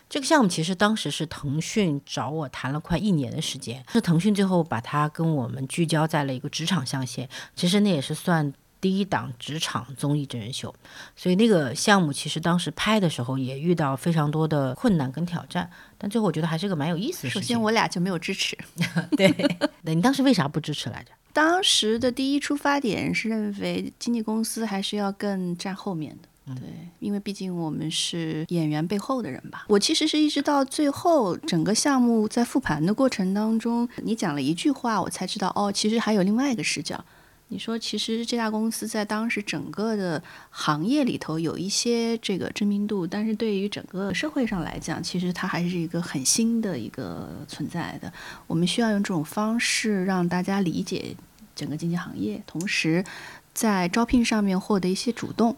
[0.09, 7.29] 这个项目其实当时是腾讯找我谈了快一年的时间，是腾讯最后把它跟我们聚焦在了一个职场象限。
[7.55, 10.75] 其实那也是算第一档职场综艺真人秀。
[11.15, 17.43] 所以那个项目其实当时拍的时候也遇到非常多的困难跟挑战，但最后我觉得还是个蛮有意思的事情。
[17.43, 18.57] 首先，我俩就没有支持。
[19.17, 19.31] 对，
[19.85, 21.11] 对你当时为啥不支持来着？
[21.33, 26.29] 当时的第一出发点是认为经纪公司还是要更站后面的。
[26.55, 26.63] 对，
[26.99, 29.67] 因为毕竟我们是演员背后的人吧。
[29.69, 37.05] 我其实是一直到最后整个项目在复盘的过程当中，你讲了一句话，我才知道哦，其实还有另外一个视角。
[37.53, 48.13] 你说，其实这家公司在当时整个的行业里头有一些这个知名度，但是对于整个社会上来讲，其实它还是一个很新的一个存在的。
[48.47, 51.17] 我们需要用这种方式让大家理解
[51.57, 53.05] 整个经济行业，同时
[53.53, 55.57] 在招聘上面获得一些主动。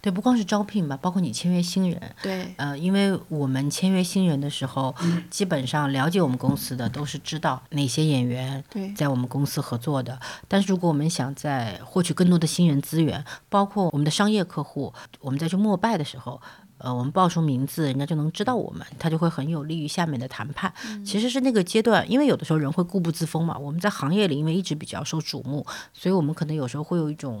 [0.00, 4.94] 对，不光是招聘吧，包括你签约新人，对，呃，因为我们签约新人的时候，
[5.30, 10.18] 基本上了解我们公司的都是知道哪些演员对，在我们公司合作的。
[10.48, 16.40] 但是如果我们想在获取更多的新人资源，包括我们的商业客户，我们在去陌拜的时候。
[16.84, 20.74] 呃，我们报出名字，人家就能知道我们，他就会很有利于下面的谈判。
[21.06, 23.56] 其实是那个阶段，因为有的时候人会固步自封嘛。
[23.56, 27.40] 我们在行业里，因为一直比较受瞩目，所以我们可能有时候会有一种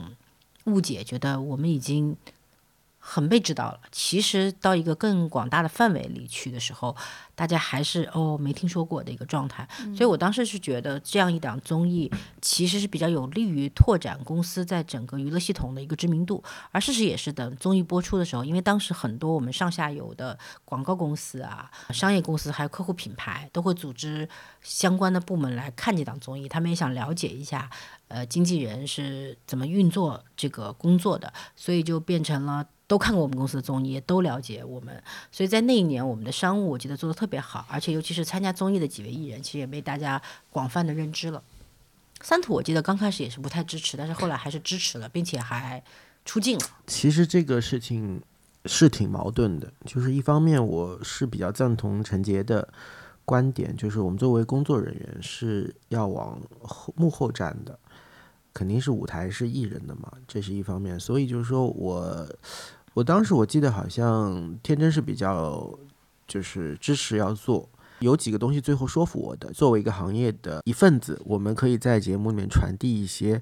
[0.64, 2.16] 误解，觉得我们已经
[3.04, 3.80] 很被知道了。
[3.90, 6.96] 其实到一个更广大的范围里去的时候，
[7.34, 9.66] 大家还是哦没听说过的一个状态。
[9.94, 12.08] 所以我当时是觉得这样一档综艺
[12.40, 16.42] 其实是比较有利于拓展公司在整个娱乐系统的一个知名度。
[16.70, 24.28] 而事实也是，等综艺播出的时候，因为当时很多我们上下游的广告公司啊、商业公司还有客户品牌都会组织
[24.62, 27.68] 相关的部门来看这档综艺，他们也想了解一下，
[28.06, 32.64] 呃，经纪人是怎么运作这个工作的，所以就变成了。
[32.92, 41.42] 都看过我们公司的综艺，都了解我们，所以在那一年，我们的商务我记得做的特别好，而且尤其是参加综艺的几位艺人，其实也被大家广泛的认知了。
[42.20, 45.82] 三土我记得刚开始也是不太支持，但是后来还是支持了，并且还
[46.26, 46.66] 出镜了。
[46.86, 48.20] 其实这个事情
[48.66, 52.68] 是挺矛盾的，就是一方面我是比较赞同陈杰的
[53.24, 57.78] 观点，就是我们作为工作人员是要往后幕后站的，
[58.52, 61.00] 肯定是舞台是艺人的嘛，这是一方面。
[61.00, 62.28] 所以就是说我。
[62.94, 65.78] 我当时我记得好像天真是比较
[66.26, 67.68] 就是支持要做，
[68.00, 69.52] 有几个东西最后说服我的。
[69.52, 73.40] 作为一个行业的一份子，我们可以在节目里面传递一些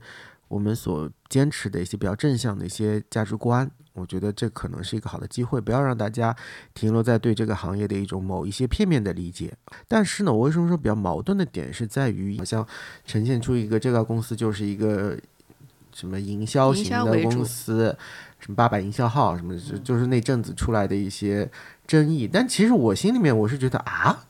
[0.49, 3.71] 我们所坚持的一些比较正向的一些价值观。
[3.93, 6.35] 我觉得这可能是一个好的机会，不要让大家
[6.73, 9.53] 停留在对这个行业的一种某一些片面的理解。
[9.89, 12.67] 但是呢，我为什么说比较矛盾的点是在于，好像
[13.05, 15.19] 呈现出一个这个公司就是一个
[15.93, 17.97] 什么营销型的公司。
[18.41, 21.49] 什么八百营销号什么，就就是那阵子出来的一些
[21.87, 22.27] 争议。
[22.27, 24.25] 但其实我心里面我是觉得啊，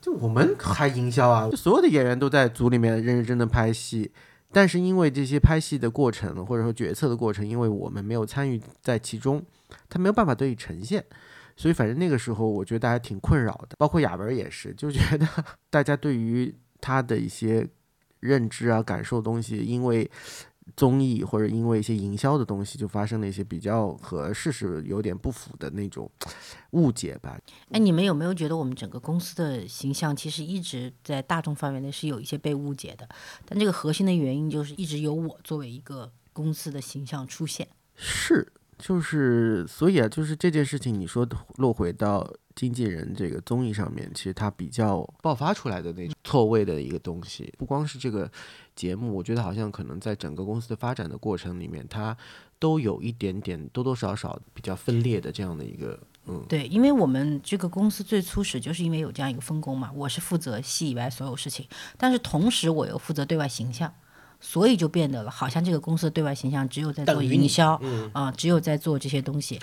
[0.00, 4.12] 就我们还营销啊，就所有的演员都在组里面认认真真的拍戏，
[4.52, 9.44] 但是因为这些拍戏的过程或者说决策的过程，因为我们没有参与在其中，
[9.88, 11.04] 他没有办法得以呈现，
[11.56, 15.26] 所以反正那个时候我觉得大家挺困扰的，包括雅文也是，就觉得
[15.70, 17.66] 大家对于他的一些
[18.20, 20.08] 认知啊、感受东西，因为。
[20.76, 26.10] 综艺或者因为一些营销的东西，就发生了一些比较和事实有点不符的那种
[26.72, 27.38] 误解吧。
[27.70, 33.08] 哎，你们有没有觉得我们整个公司的形象其实一直在大众范围内是有一些被误解的？
[33.46, 37.66] 但这个核心的原因就是一直有我作为一个公司的形象出现。
[37.94, 42.30] 是，就是所以啊，就是这件事情，你说落回到。
[42.56, 48.28] 经纪人这个综艺上面，其实它比较爆发出来的那种错位的一个东西，不光是这个
[48.74, 52.16] 节目，我觉得好像可能在整个公司的发展的过程里面，它
[52.58, 63.92] 都有一点点多多少少比较分裂的这样的一个，嗯，对，因为我们这个公司最初始就是因为有这样一个分工嘛，我是负责戏以外所有事情，但是同时我又负责对外形象。
[64.40, 67.80] 所以就变得了，好像这个公司的对外形象只有在做营销，
[68.12, 69.60] 啊，只有在做这些东西。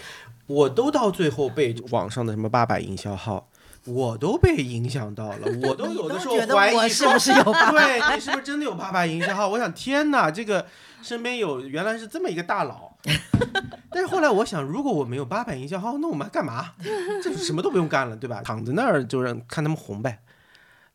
[0.48, 3.48] 我都到最后被 网上的什么八百营销号，
[3.86, 9.48] 我都被影响到了，我都 有的时候怀疑是不是有对，你是不是真的有八百营销号？
[9.48, 10.66] 我想，天哪，这个
[11.02, 12.92] 身边有原来是这么一个大佬。
[13.90, 16.72] 但是后来我想，如果我没有八百营销号，那我们还干嘛？
[17.24, 18.42] 这什么都不用干了，对吧？
[18.44, 20.20] 躺在那儿就让看他们红呗。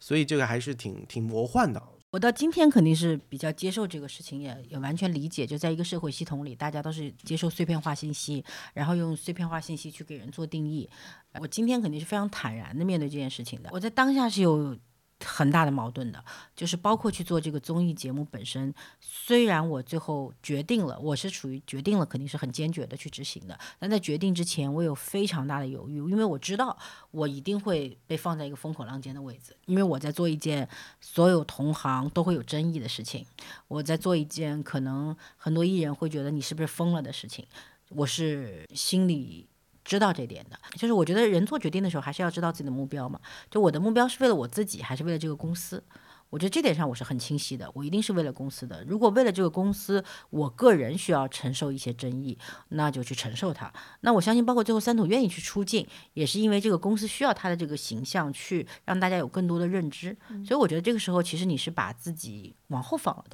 [0.00, 1.80] 所以这个还是挺挺魔幻的。
[2.18, 5.46] 我到今天肯定是比较接受这个事情，也也完全理解。
[5.46, 10.90] 就在一个社会系统里，大家都是接受碎片化信息，然后用碎片化信息去给人做定义。
[11.34, 13.70] 我今天肯定是非常坦然的面对这件事情的。
[13.72, 14.76] 我在当下是有。
[15.24, 18.72] 很大的矛盾的，就是包括去做这个综艺节目本身。
[19.00, 23.58] 虽然我最后决定了，我是处于决定了，肯定是很坚决的去执行的。
[23.78, 26.76] 但在决定之前，我有非常大的犹豫，因为我知道
[27.10, 30.68] 我一定会被放在一个风口浪尖的位置，因为我在做一件
[31.00, 33.26] 所有同行都会有争议的事情，
[33.66, 37.46] 我在做一件可能很多艺人会觉得你是不是疯了的事情。
[37.90, 39.48] 我是心里。
[39.88, 43.18] 知道这点的，就是我觉得人做决定的时候，还是要知道自己的目标嘛。
[43.50, 45.82] 就我的目标是为了我自己，还是为了这个公司？
[46.28, 47.70] 我觉得这点上我是很清晰的。
[47.72, 48.84] 我一定是为了公司的。
[48.86, 52.36] 如果为了这个公司，我个人需要承受一些争议，
[52.68, 53.72] 那就去承受它。
[54.02, 60.14] 那我相信，包括最后三土愿意去出镜，也是因为这个公司需要他的这个形象，去让大家有更多的认知。
[60.44, 63.24] 所以我觉得这个时候，其实你是把自己往后放了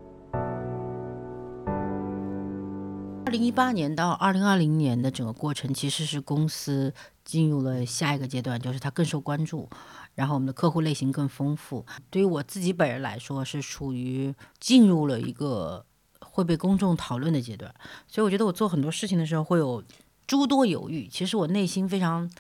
[3.35, 6.95] 零一八年到二零二零年的整个过程，其实是公司
[7.25, 9.69] 进入了下一个阶段，就是它更受关注，
[10.15, 11.85] 然后我们的客户类型更丰富。
[12.11, 15.85] 对于我自己本人来说，是处于进入了一个
[16.21, 17.75] 会被公众讨论的阶段，
[18.07, 19.83] 所以我觉得我做很多事情的时候会有
[20.29, 21.09] 诸多犹豫。
[21.09, 22.31] 其实我内心非常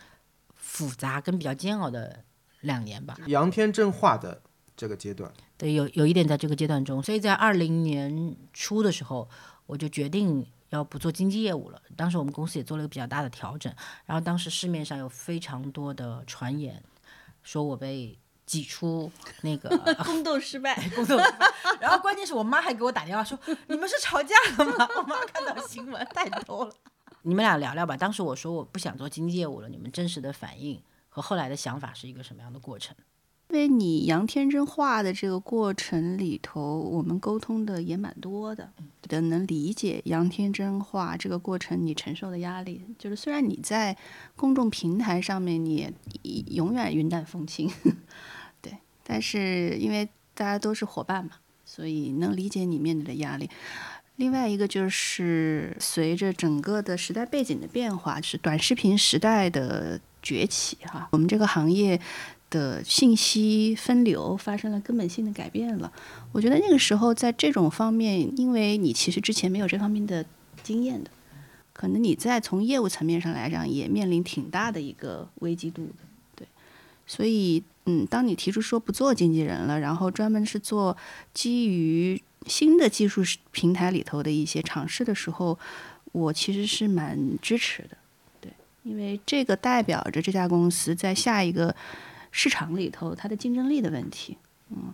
[0.54, 2.22] 复杂跟比较煎熬的
[2.60, 3.16] 两年吧。
[3.26, 4.40] 杨天真化的
[4.76, 9.28] 这个阶段，对，有有一点在这个阶段中，所以在二零年初的时候，
[9.66, 10.46] 我就决定。
[10.74, 13.72] 要不做经纪业务了，当时我们公司也做了一个比较大的调整，
[14.04, 16.82] 然后当时市面上有非常多的传言，
[17.42, 19.10] 说我被挤出
[19.42, 19.68] 那个
[20.04, 21.52] 宫斗失败， 宫斗失败。
[21.80, 24.88] 然后关键是我妈还给我打电话说，你们是吵架了吗？
[24.96, 26.74] 我妈看到新闻太多了。
[27.22, 27.96] 你们俩聊聊吧。
[27.96, 32.94] 当时我说我不想做经纪业务了，你们真实的反应和后来的想法是一个什么样的过程？
[33.50, 38.68] 因为你杨天真画的这个过程里头，我们沟通的也蛮多的，
[39.02, 42.82] 的能理解杨天真画这个过程你承受的压力。
[42.98, 43.96] 就是虽然你在
[44.34, 45.92] 公众平台上面你也
[46.48, 47.70] 永远云淡风轻，
[48.60, 51.32] 对，但是因为大家都是伙伴嘛，
[51.64, 53.48] 所以能理解你面对的压力。
[54.16, 62.00] 另外一个就是随着整个的时代背景的变化，是短视频时代的崛起哈，我们这个行业。
[62.54, 65.92] 的信息分流发生了根本性的改变了，
[66.30, 70.24] 我觉得那个时候在这种方面，因为你其实之前没有这方面的
[70.62, 71.10] 经验的，
[71.72, 76.04] 可能你在从业务层面上来讲也面临挺大的一个危机度的，
[76.36, 76.46] 对，
[77.08, 80.96] 所以嗯，当你提出说不做经纪人了，然后专门是做
[81.32, 85.58] 基于新的技术平台里头的一些尝试的时候，
[86.12, 87.96] 我其实是蛮支持的，
[88.40, 88.52] 对，
[88.84, 91.74] 因为这个代表着这家公司在下一个。
[92.36, 94.36] 市场里头它的竞争力的问题，
[94.70, 94.92] 嗯，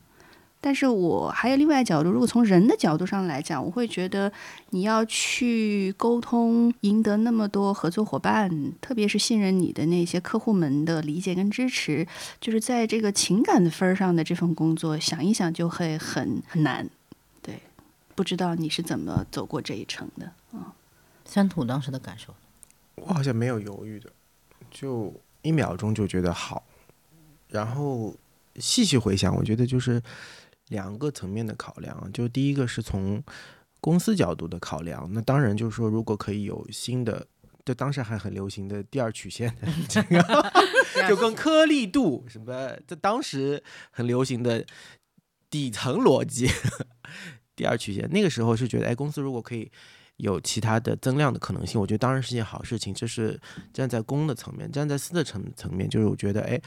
[0.60, 4.30] 但是我还有另外角度，如果从人的角度上来讲，我会觉得
[4.70, 8.50] 你要去沟通，赢得那么多合作伙伴，
[8.82, 12.06] 特别是信任你的那些客户们的理解跟支持，
[12.38, 16.86] 就是在这个情感的分儿上的这份工作，想一想就会很很难。
[17.40, 17.58] 对，
[18.14, 20.76] 不知道你是怎么走过这一程的啊？
[21.24, 22.34] 三土当时的感受，
[22.96, 24.10] 我好像没有犹豫的，
[24.70, 26.62] 就一秒钟就觉得好。
[27.50, 28.14] 然后
[28.56, 30.00] 细细回想，我觉得就是
[30.68, 32.10] 两个层面的考量。
[32.12, 33.22] 就第一个是从
[33.80, 37.26] 公司角度的考量，那当然就是说，如果可以有新的，
[37.64, 40.22] 就当时还很流行的第二曲线的 这个，
[41.08, 42.46] 就跟颗粒度什么，
[42.86, 44.64] 在当时很流行的
[45.48, 46.48] 底层逻辑，
[47.56, 48.08] 第二曲线。
[48.10, 49.70] 那个时候是觉得，哎，公司如果可以
[50.18, 52.92] 有其他的增量的可能性，我觉得当然是件好事情。
[52.92, 53.40] 这是
[53.72, 56.60] 站在公的层面，站在私的层层面，就是我觉得，哎。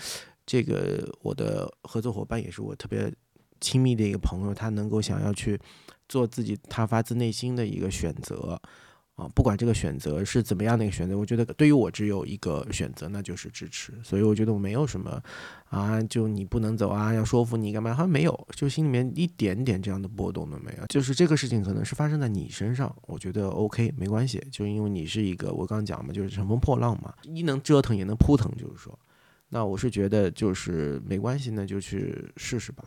[0.45, 3.11] 这个我的合作伙伴也是我特别
[3.61, 5.59] 亲密的一个朋友，他能够想要去
[6.09, 8.59] 做自己他发自内心的一个选择
[9.15, 13.93] 啊，不管这个选择是怎么样的一个选择，我觉得对于我只有一个选择，那就是支持。
[14.03, 15.21] 所以我觉得我没有什么
[15.69, 17.93] 啊，就你不能走啊，要说服你干嘛？
[17.93, 20.85] 好像没有，就心里面一点点这样的波动都没有。
[20.87, 28.97] 就是这个事情可能是发生在你身上，我觉得 OK 没关系，就因为你是一个我刚刚讲嘛，就是乘风破浪嘛，一能折腾也能扑腾，就是说。
[29.53, 32.83] 那我是觉得就是没关系，那就去试试吧。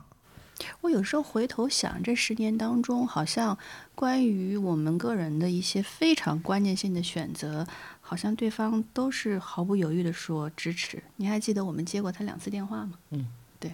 [0.80, 3.56] 我有时候回头想，这十年当中，好像
[3.94, 7.64] 关于我们个人的一些非常关键性的选择，
[8.00, 11.00] 好像对方都是毫不犹豫的说支持。
[11.14, 12.94] 你还记得我们接过他两次电话吗？
[13.10, 13.28] 嗯，
[13.60, 13.72] 对，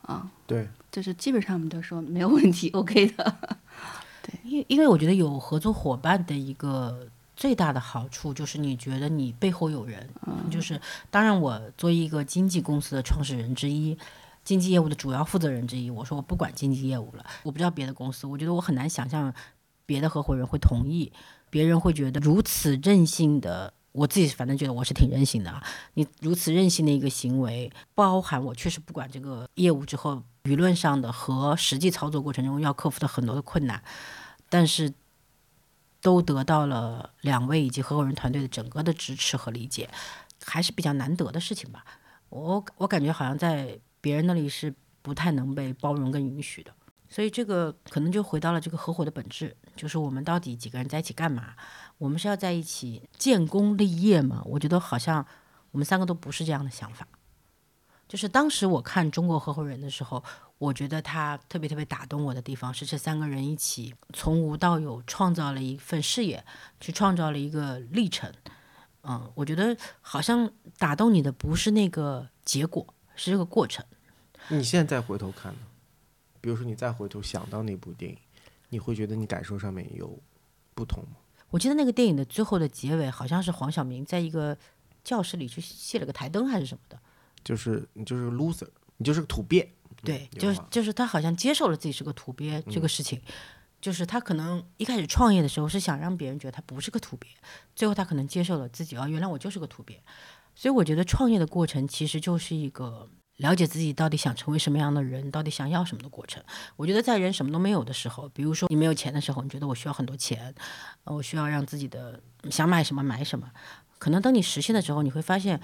[0.00, 3.36] 啊，对，就是基本上我们都说没有问题，OK 的。
[4.24, 7.06] 对，因因为我觉得有合作伙伴的一个。
[7.36, 10.08] 最大的好处就是你觉得你背后有人，
[10.50, 10.80] 就是
[11.10, 13.98] 当然我作为一个经纪公司的创始人之一，
[14.44, 17.26] 经纪业务的主要负责人之一，我说我不管经纪业务了。
[17.42, 19.34] 我不知道别的公司，我觉得我很难想象
[19.84, 21.12] 别的合伙人会同意，
[21.50, 25.60] 别人会觉得如此任性的，我自己反正觉得我是挺任性的啊。
[25.94, 33.82] 你如此任性的一个行为，包含我确实不管这个业务之后舆论上的和实际操作过程中要克服的很多的困难，
[34.48, 34.92] 但是。
[36.04, 39.88] 都得到了两位以及合伙人团队的整个的支持和理解，
[40.44, 41.82] 还是比较难得的事情吧。
[42.28, 46.70] 我我感觉好像在别人那里是不太能被包容跟允许的，
[47.08, 51.54] 所以这个可能就回到了这个合伙的本质，就是我们到底几个人在一起干嘛？
[51.96, 54.42] 我们是要在一起建功立业吗？
[54.44, 55.26] 我觉得好像
[55.70, 57.08] 我们三个都不是这样的想法。
[58.06, 60.22] 就是当时我看《中国合伙人》的时候，
[60.64, 66.42] 我觉得他特别特别打动我的地方是这三个人一起从无到有创造了一份事业，
[66.80, 68.32] 去创造了一个历程。
[69.02, 73.84] 嗯，我觉得好像打动你的不是那个结果，是这个过程。
[74.48, 75.60] 你现在再回头看呢？
[76.40, 78.18] 比如说你再回头想到那部电影，
[78.70, 80.18] 你会觉得你感受上面有
[80.74, 81.18] 不同吗？
[81.50, 84.56] 我记得那个电影的最后的结尾好像是黄晓明在一个
[85.04, 86.98] 教室里去卸了个台灯还是什么的。
[87.44, 89.70] 就是你就是 loser，你就是个土鳖。
[90.04, 93.20] 对，就是就是他好像接受了自己是个土鳖这个事情，
[93.80, 97.28] 就是他可能一开始创业的时候是想让别人觉得他不是个土鳖，
[97.74, 100.00] 最后他可能接受了自己哦，原来我就是个土鳖。
[100.54, 106.42] 所以我觉得创业的过程其实就是一个了解自己到底想成为什么样的人，到底想要什么的过程。
[106.76, 110.54] 我觉得在人什么都没有的时候，比如说你没有钱的时候，你觉得我需要很多钱，
[111.04, 113.50] 我需要让自己的想买什么买什么，
[113.98, 115.60] 可能等你实现的时候，你会发现。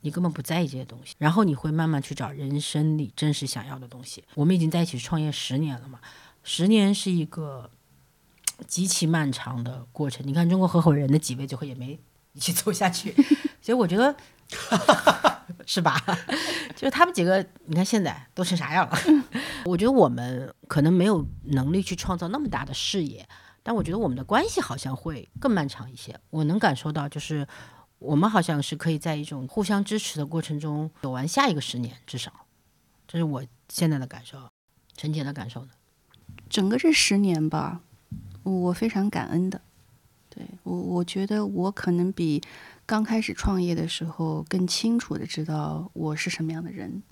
[0.00, 4.22] 你根本不在意这些东西，然后你会慢慢去找人生里真实想要的东西。
[4.34, 6.00] 我们已经在一起创业十年了嘛，
[6.42, 7.70] 十年是一个
[8.66, 10.26] 极其漫长的过程。
[10.26, 11.98] 你看中国合伙人的几位最后也没
[12.32, 13.12] 一起走下去，
[13.60, 14.14] 所以我觉得
[15.66, 16.00] 是吧？
[16.74, 18.98] 就是他们几个，你看现在都成啥样了？
[19.64, 23.28] 我觉得我们可能没有能力去创造那么大的事业，
[23.62, 26.18] 但我觉得我们的关系好像会更漫长一些。
[26.30, 27.46] 我能感受到，就是
[27.98, 32.32] 我们好像是可以在一种互相支持的过程中走完下一个十年，至少，
[33.06, 34.38] 这是我现在的感受。
[34.96, 35.70] 陈姐的感受呢？
[36.48, 37.80] 整个这十年吧，
[38.42, 39.60] 我非常感恩的。
[40.30, 42.42] 对我，我觉得我可能比
[42.86, 47.02] 刚开始创业的时候更清楚的知道我是什么样的人。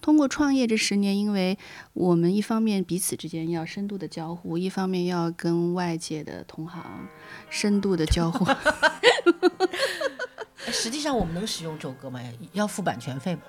[0.00, 1.58] 通过创业这十年，因为
[1.92, 7.08] 我们一方面彼此之间要深度的交互，一方面要跟外界的同行
[7.48, 8.46] 深度的交互。
[10.72, 12.20] 实际上，我们能使用这首歌吗？
[12.52, 13.42] 要付版权费吗？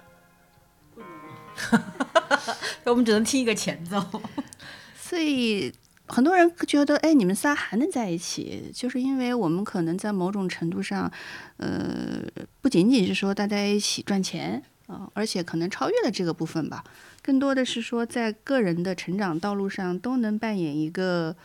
[2.85, 4.03] 我们只能听一个前奏。
[4.97, 5.71] 所以
[6.07, 11.11] 很多人觉得，哎，你们仨还能在一起，就是因为我们可能在某种程度上，
[11.57, 12.23] 呃，
[12.61, 16.83] 不仅仅是说大家一起赚钱啊，而且可能超越了这个部分吧。
[17.21, 21.35] 更多的是说，在个人的成长道路上，都能扮演一个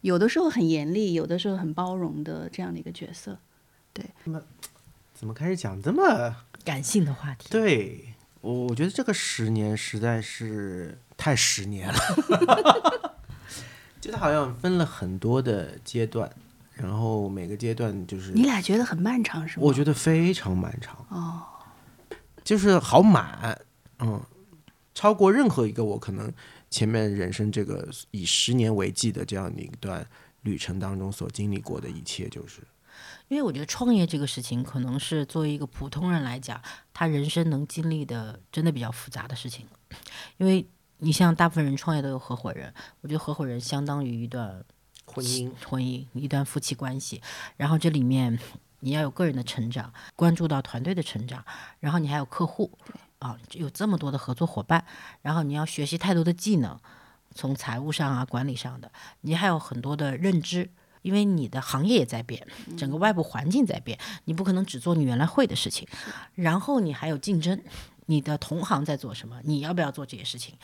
[0.00, 3.38] 有的时候很严厉，有的时候很包容的这样的一个角色。
[3.92, 4.42] 对，那么
[5.14, 6.34] 怎么开始讲这么
[6.64, 7.48] 感性的话题？
[7.50, 8.12] 对。
[8.42, 11.98] 我我觉得这个十年实在是太十年了，
[14.00, 16.30] 觉得好像分了很多的阶段，
[16.74, 19.64] 然后每个阶段就是你俩觉得很漫长是吗？
[19.66, 21.42] 我觉得非常漫长哦，
[22.46, 23.60] 就是好满，
[23.98, 24.22] 嗯，
[24.94, 26.32] 超过任何一个我可能
[26.70, 30.06] 前面人生这个以十年为计的这样的一段
[30.42, 32.62] 旅程当中所经历过的一切，就是。
[33.26, 36.62] 因为我觉得创业这个事情，可能是作为一个普通人来讲，
[36.94, 39.66] 他人生能经历的真的比较复杂的事情。
[40.36, 40.64] 因为
[40.98, 44.64] 你像大部分人创业都有合伙人，我觉得合伙人相当于一段
[45.04, 47.20] 婚姻，婚姻一段夫妻关系。
[47.56, 48.38] 然后这里面
[48.86, 51.44] 你要有个人的成长，关注到团队的成长，
[51.80, 52.70] 然后你还有客户，
[53.18, 54.84] 啊，有这么多的合作伙伴，
[55.22, 56.78] 然后你要学习太多的技能，
[57.34, 60.70] 从财务上啊、管理上的，你还有很多的认知。
[61.02, 62.44] 因为你的行业也在变，
[62.76, 65.86] 整个外部环境在变，你不可能只做你原来会的事情，
[66.34, 67.60] 然后你还有竞争。
[68.08, 69.40] 你的同行在做什么？
[69.42, 70.54] 你要不要做这些事情？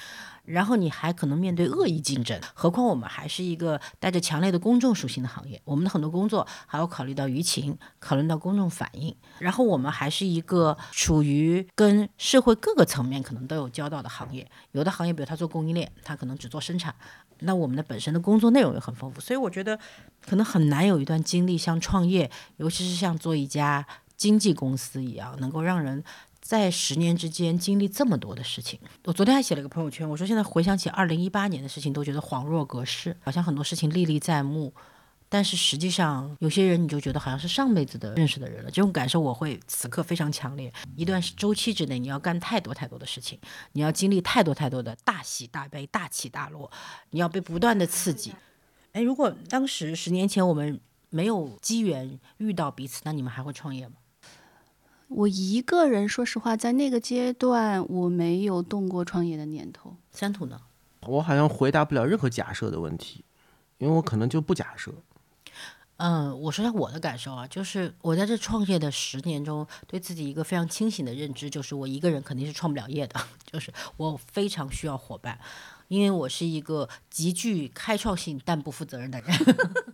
[0.45, 9.15] 然后你还可能面对恶意竞争，何况我们还是一个带着强烈的公众属性的行业，我们的很多工作还要考虑到舆情，考虑到公众反应。
[9.39, 14.49] 然后我们还是一个处于跟社会各个层面可能都有交道的行业。
[14.73, 16.93] 有的行业，比如他做供应链，他可能只做生产，
[17.41, 19.21] 那我们的本身的工作内容也很丰富。
[19.21, 19.79] 所以我觉得
[20.27, 23.87] 可能很难有一段经历像创业，尤其是像做一家
[24.17, 26.03] 经纪公司一样，能够让人。
[26.43, 34.75] 在十年之间经历这么多的事情，我昨天还写了一个朋友圈，我说现在回想起二零一八年的事情，都觉得恍若隔世，好像很多事情历历在目，
[35.29, 40.71] 但是实际上有些人你就觉得好像是上辈子的认识的人了，这种感受我会此刻非常强烈。
[40.97, 43.39] 一段周期之内，你要干太多太多的事情，
[43.73, 46.69] 你要经历太多太多的大喜大悲、大起大落，
[47.11, 48.35] 你要被不断的刺激。
[48.93, 53.95] 哎，如果当时十年前我们没有机缘遇到彼此，那你们还会创业吗？
[55.15, 59.97] 我一个人，说实话，在那个阶段，我没有动过创业的念头。
[60.11, 60.61] 三土呢？
[61.07, 63.25] 我好像回答不了任何假设的问题，
[63.79, 64.93] 因为我可能就不假设。
[65.99, 75.39] 嗯，我说下我的感受啊，就是我在这创业的十年中，对自己一个非常清醒的认知，就是我一个人肯定是创不了业的， 就是我非常需要伙伴，
[75.89, 79.31] 因为我是一个极具开创性但不负责任的人，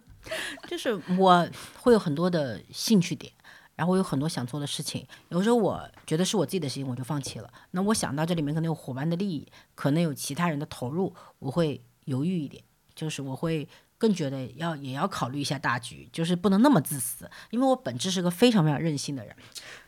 [0.68, 1.46] 就是我
[1.78, 3.30] 会有很多的兴趣点。
[3.78, 7.48] 然后我有很多想做的事情，有时候我觉得是我自己的事情，我就放弃了。
[7.70, 12.60] 那我想到这里面可能有伙伴的利益，可能有其他人的投入，我会犹豫一点，
[12.96, 19.36] 就是我会更觉得要也要考虑一下大局，就是不能那么自私，因为我本质是个非常非常任性的人。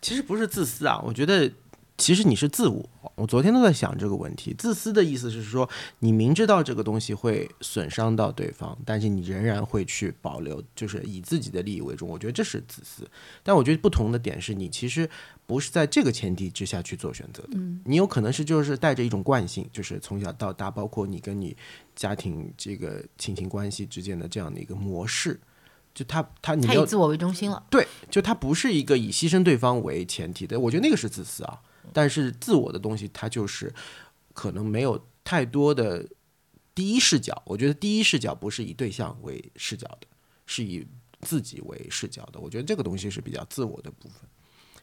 [0.01, 1.53] 其实不是自私啊，我觉得。
[2.01, 2.83] 其实你是自我，
[3.15, 4.55] 我昨天都在想这个问题。
[4.57, 12.09] 自私的意思是说，你明知道这个东西会损伤到对方，但是你仍然会去保留，就是以自己的利益为重。
[12.09, 13.07] 我觉得这是自私。
[13.43, 15.09] 但我觉得不同的点是你其实
[15.45, 17.51] 不是在这个前提之下去做选择的。
[17.53, 21.55] 嗯，你有可能是就是带着一种惯性，就是从小到大，包括你跟你
[21.95, 25.39] 家庭这个亲情关系之间的这样的一个模式，
[25.95, 27.63] 就他他你太以自我为中心了。
[27.69, 30.59] 对，就他不是一个以牺牲对方为前提的。
[30.59, 31.61] 我觉得那个是自私啊。
[31.93, 33.73] 但是自我的东西，它就是
[34.33, 36.07] 可能没有太多的
[36.75, 37.43] 第一视角。
[37.47, 40.07] 我觉得第一视角不是以对象为视角的，
[40.47, 40.87] 是以
[41.21, 42.41] 自己为视角的。
[42.41, 44.29] 我觉得这个东西是比较自我的部分。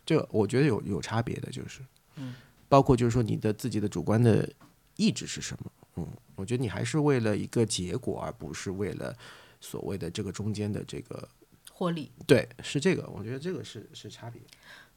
[0.05, 1.81] 这我觉得有有差别的，就是，
[2.15, 2.35] 嗯，
[2.69, 4.49] 包括就是说你的自己的主观的
[4.95, 5.71] 意志是什么？
[5.97, 9.13] 嗯，我觉得你还是为了一个结果，而不是为了
[9.59, 11.27] 所谓的这个中间的这个
[11.71, 12.09] 获利。
[12.25, 14.41] 对，是这个，我觉得这个是是差别。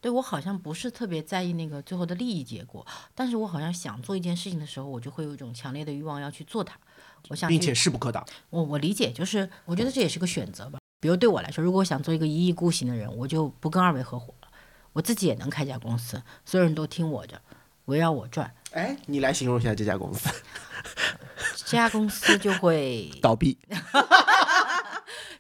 [0.01, 6.79] 对我好像不是特别在意那个最后的利益结果，但是我好像想做一件事情的时候，我就会有一种强烈的欲望要去做它。
[7.29, 8.25] 我想，并且势不可挡。
[8.49, 10.79] 我我理解，就是我觉得这也是个选择吧。
[11.01, 14.49] 比如对我来说，如果我想做一个一意孤行的人，我就不跟二位合伙了，
[14.95, 17.41] 我自己也能开家公司，所有人都听我的，
[17.85, 20.29] 围绕我转，哎，你来形容一下这家公司，
[21.67, 23.59] 这家公司就会 倒闭。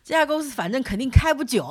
[0.02, 1.64] 这家公司反正肯定开不久，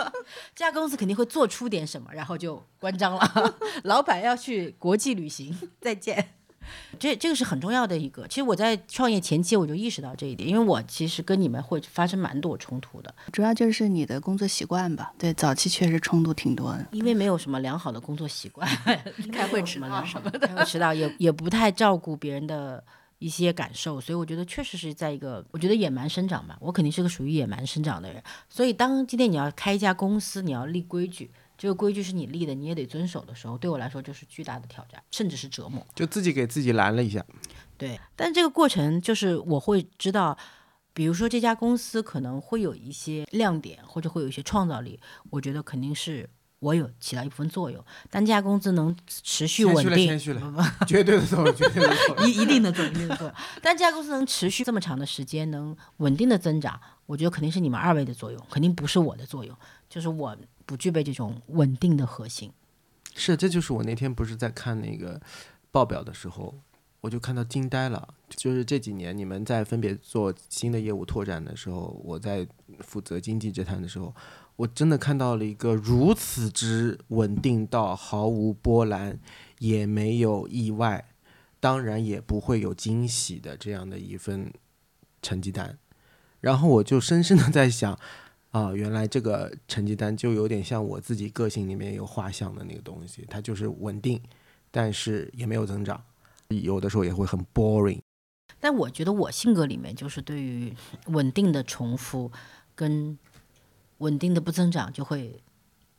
[0.54, 3.54] 这家公司肯定会做出点什么，然后就关张了。
[3.84, 6.34] 老板要去国际旅行，再见。
[6.98, 8.26] 这这个是很重要的一个。
[8.26, 15.12] 其实我在创业前期我就意识到这一点，因为我其实跟你们会发生蛮多冲突的，主要就是你的工作习惯吧。
[15.18, 18.68] 对，早期确实冲突挺多的，因为没有什么良好的工作习惯，
[19.32, 22.82] 开会迟到什么的，开会迟到也 也不太照顾别人的
[23.18, 26.56] 一些感受，所以我觉得确实是在一个，我觉得野蛮生长吧。
[26.60, 31.30] 我肯定是个属于野蛮生长的人，所以当今天你要开一家公司，你要立规矩。
[31.62, 35.86] 这个规矩是你立的，你也得遵守的时候，对我来说就是巨大的挑战，甚至是折磨。
[35.94, 37.24] 就自己给自己拦了一下。
[37.78, 40.36] 对，但这个过程就是我会知道，
[40.92, 44.98] 比如说这家公司可能会有一些亮点，或者会有一些创造力，
[45.30, 47.80] 我觉得肯定是我有起到一部分作用。
[48.10, 50.52] 但这家公司能持续稳定，谦虚了，
[50.84, 53.36] 绝对的作用，绝对的作用，一 一定的作用，一定的作用。
[53.62, 59.56] 但这家公司能持续这么长的时间，能稳定的增长，我觉得肯定是你们二位的作用，肯定不是我的作用，
[59.88, 60.36] 就是我。
[60.72, 62.50] 不具备这种稳定的核心，
[63.14, 65.20] 是，这就是我那天不是在看那个
[65.70, 66.54] 报表的时候，
[67.02, 68.14] 我就看到惊呆了。
[68.30, 72.48] 就是这几年你们在分别做新的业务拓展的时候，我在
[72.78, 74.14] 负责经济这摊的时候，
[74.56, 79.20] 我真的看到了一个如此之稳定到毫无波澜，
[79.58, 81.06] 也没有意外，
[81.60, 84.50] 当然也不会有惊喜的这样的一份
[85.20, 85.78] 成绩单。
[86.40, 88.00] 然后我就深深的在想。
[88.52, 94.20] 啊，原来这个成绩单就有点像我自己个性里面有画像的那个东西，它就是稳定，
[94.70, 96.02] 但是也没有增长，
[96.48, 98.00] 有的时候也会很 boring。
[98.60, 100.72] 但我觉得我性格里面就是对于
[101.06, 102.30] 稳定的重复
[102.74, 103.18] 跟
[103.98, 105.42] 稳定的不增长就会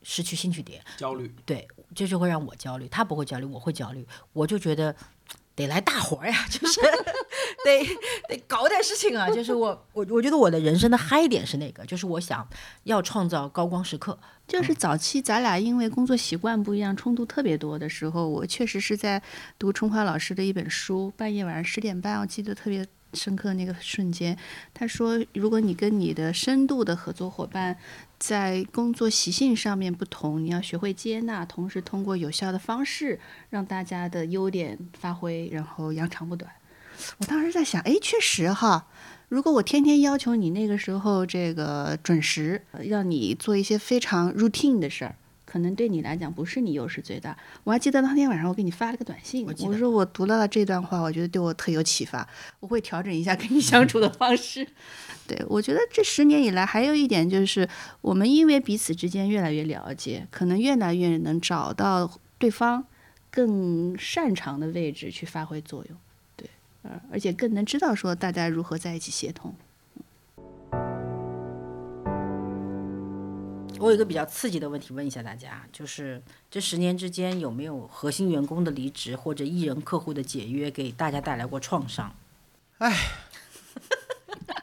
[0.04, 1.34] 失去兴趣点，焦虑。
[1.45, 2.88] 对，这就会让我焦虑。
[2.88, 4.08] 他不会焦虑，我会焦虑。
[4.32, 4.95] 我就觉得。
[5.56, 6.82] 得来大活呀，就是
[7.64, 7.86] 得
[8.28, 9.30] 得搞点事情啊！
[9.30, 12.47] 就是我我我觉得我的人生的嗨点是那个，就是我想
[12.84, 14.18] 要创造高光时刻。
[14.47, 19.22] 就是早期咱俩因为工作习惯不一样，冲突特别多的时候，我确实是在
[19.58, 24.38] 读春花老师的一本书，半夜晚上十点半，我记得特别深刻那个瞬间。
[24.74, 27.78] 他说，如果你跟你的深度的合作伙伴。
[28.26, 33.20] 在工作习性上面不同，你要学会接纳，同时通过有效的方式
[33.50, 36.50] 让大家的优点发挥，然后扬长补短。
[37.18, 38.88] 我当时在想，哎，确实哈，
[39.28, 45.16] 如果我天天要求你那个时候这个准时，让你做一些非常 routine 的事儿。
[45.54, 47.38] 可能对你来讲不是你优势最大。
[47.64, 52.28] 我还记得当天晚上我给你发了个短信，我说我读到了这段话，我觉得对我特有启发，
[52.60, 54.68] 我会调整一下跟你相处的方式。
[55.28, 57.70] 对我觉得这十年以来还有一点就是，
[58.01, 62.84] 我们因为彼此之间越来越了解，可能越来越能找到对方
[63.30, 65.97] 更擅长的位置去发挥作用。
[66.36, 66.49] 对，
[66.82, 69.54] 而而且更能知道说大家如何在一起协同。
[73.84, 82.16] 我有一个比较刺激的问题问一下大家，就是这十年之间有没有核心员工的离职或者艺人客户的解约给大家带来过创伤？
[82.78, 82.96] 哎，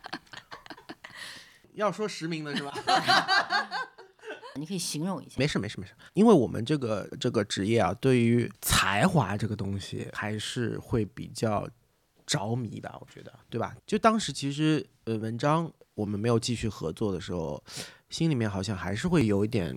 [1.74, 2.72] 要说实名的是吧？
[4.56, 5.34] 你可以形容一下。
[5.36, 11.68] 没事没事没事，因为我们这个这个职业啊，对于才华这个东西还是会比较
[12.24, 13.76] 着迷吧，我觉得，对吧？
[13.86, 17.62] 就当时其实呃，文章我们没有继续合作的时候。
[18.10, 19.72] 心里面好像还是会有一点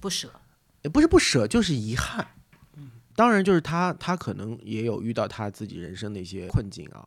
[0.00, 0.32] 不舍，
[0.80, 2.26] 也不是不舍，就是遗憾。
[2.78, 7.06] 嗯，当然就是他，他可能也有遇到他自己人生的一些困境啊。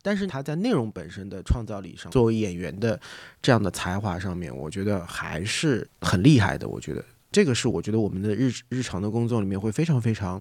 [0.00, 3.00] 但是他在内容本身的创造力上，作为演员的
[3.42, 6.68] 这样的才华上面，我觉得还是很厉害的。
[6.68, 10.40] 我觉得这个是我觉得我们的日日常的工作里面会非常非常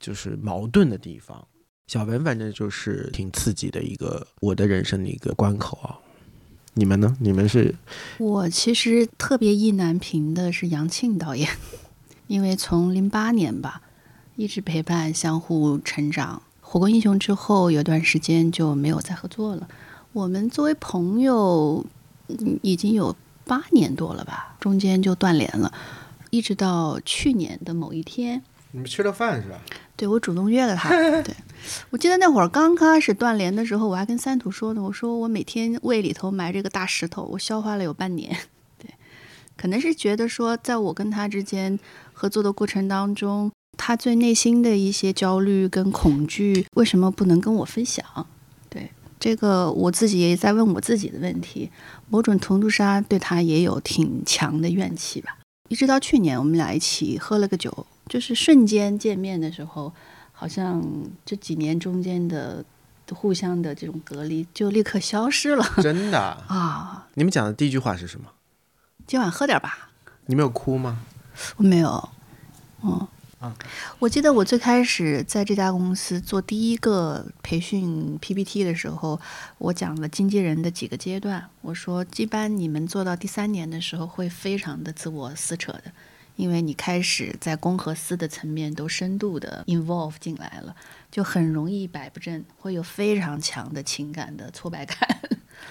[0.00, 1.46] 就是矛盾的地方。
[1.86, 6.00] 小文反正就是挺刺激的一个我的人生的一个关口啊。
[6.74, 7.16] 你们呢？
[7.20, 7.74] 你们是？
[8.18, 11.48] 我其实特别意难平的是杨庆导演，
[12.26, 13.82] 因为从零八年吧，
[14.34, 16.42] 一直陪伴，相互成长。
[16.60, 19.68] 火锅英雄之后有段时间就没有再合作了。
[20.12, 21.86] 我们作为朋友，
[22.62, 23.14] 已经有
[23.46, 25.72] 八年多了吧，中间就断联了，
[26.30, 29.60] 一直到去年的某一天，你们吃了饭是吧？
[29.96, 30.90] 对，我主动约了他。
[31.22, 31.34] 对。
[31.90, 38.36] 我记得那会儿刚开始断联的时候，我还跟三土说呢，我说我每天胃里头埋着个大石头，我消化了有半年。
[38.78, 38.90] 对，
[39.56, 41.78] 可能是觉得说，在我跟他之间
[42.12, 48.04] 合作的过程当中，他最内心的一些焦虑跟恐惧，为什么不能跟我分享？
[48.68, 51.70] 对，这个我自己也在问我自己的问题。
[52.08, 55.38] 某种程度上，对他也有挺强的怨气吧。
[55.68, 59.92] 一直到去年，我们俩一起喝了个酒，就是瞬间见面的时候。
[60.44, 60.84] 好像
[61.24, 62.62] 这几年中间的
[63.08, 67.08] 互相的这种隔离就立刻消失了， 真的啊！
[67.14, 68.26] 你们讲的第一句话是什么？
[69.06, 69.88] 今晚喝点吧。
[70.26, 71.00] 你没有哭吗？
[71.56, 72.10] 我没有。
[72.82, 73.08] 嗯
[73.40, 73.56] 啊，
[73.98, 79.18] 我记得我最开始在这家公司做第一个培训 PPT 的时候，
[79.56, 81.48] 我讲了经纪人的几个阶段。
[81.62, 85.84] 我说，一般你们做到第三年的时候，会非常的自我撕扯的。
[86.36, 90.74] 因为你开始在公和私的层面都深度的 involve 进来了，
[91.10, 95.20] 就很容易摆不正，会有非常强的情感的挫败感。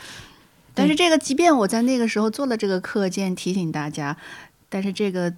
[0.73, 4.17] 但是这个，即便我在那个时候做了这个课件提醒大家，
[4.69, 5.33] 但是这个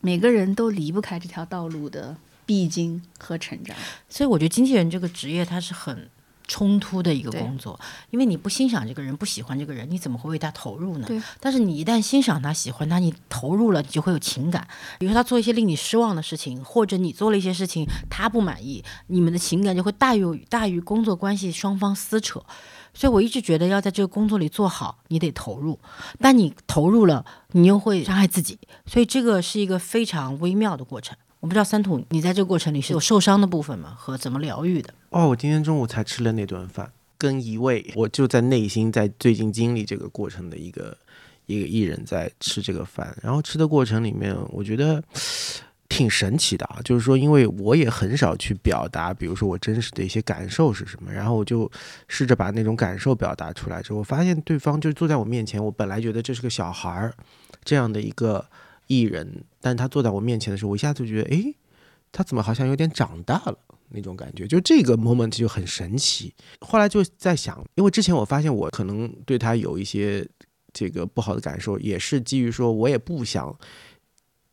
[0.00, 2.16] 每个人都离不开这条道路的
[2.46, 3.76] 必经和成长。
[4.08, 6.08] 所以我觉得经纪人这个职业，它是很。
[6.48, 7.78] 冲突的一个工作，
[8.10, 11.06] 因为你不欣赏这个人，不喜欢这个人，你怎么会为他投入呢？
[11.38, 14.66] 但是你一旦欣赏他、喜欢他，你投入了，你就会有情感。
[14.98, 22.42] 比如说他做一些令你失望的事情，或者你做了一些事情他不满意，你们的情感就会大于大于工作关系双方撕扯。
[22.94, 25.78] 所以我一直觉得要在这个工作里做好，你得投入。
[26.18, 28.58] 但你投入了，你又会伤害自己。
[28.86, 31.16] 所以这个是一个非常微妙的过程。
[31.40, 33.94] 我不知道三土，你在这个过程里是有受伤的部分吗？
[33.96, 34.92] 和怎么疗愈的？
[35.10, 40.96] 哦，我今天中午才吃了那顿饭，跟一位我就在内心在最近经历这个过程的一个
[41.46, 45.00] 一个艺人在吃这个饭，然后吃的过程里面，我觉得
[45.88, 46.80] 挺神奇的啊。
[46.84, 51.70] 就是说，因为我也很少去表达，比如说我真实的一些感受是什么，然后我就
[52.08, 57.14] 试着把那种感受表达出来之后，我发现对方就坐在我面前，我本来觉得这是个小孩儿
[57.62, 58.44] 这样的一个。
[58.90, 61.54] 艺人，但他坐在我面前的时候，我一下子就觉得，哎，
[62.12, 64.46] 他怎么好像有点长大了那种感觉？
[64.46, 66.34] 就这个 moment 就很神奇。
[66.60, 70.26] 后来就在想，因为之前我发现我可能对他有一些
[70.72, 73.56] 这个不好的感受，也是基于说我也不想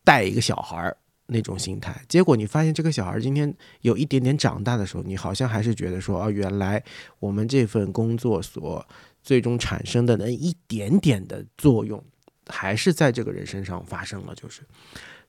[0.03, 0.97] 带一个小孩儿
[1.28, 2.03] 那种心态。
[2.08, 6.84] 结果你发现这个小孩今天有一点点长大的时候，你好像还是觉得说，啊，原来
[7.20, 8.86] 我们这份工作所
[9.22, 12.03] 最终产生的那一点点的作用。
[12.47, 14.61] 还是在这个人身上发生了，就是，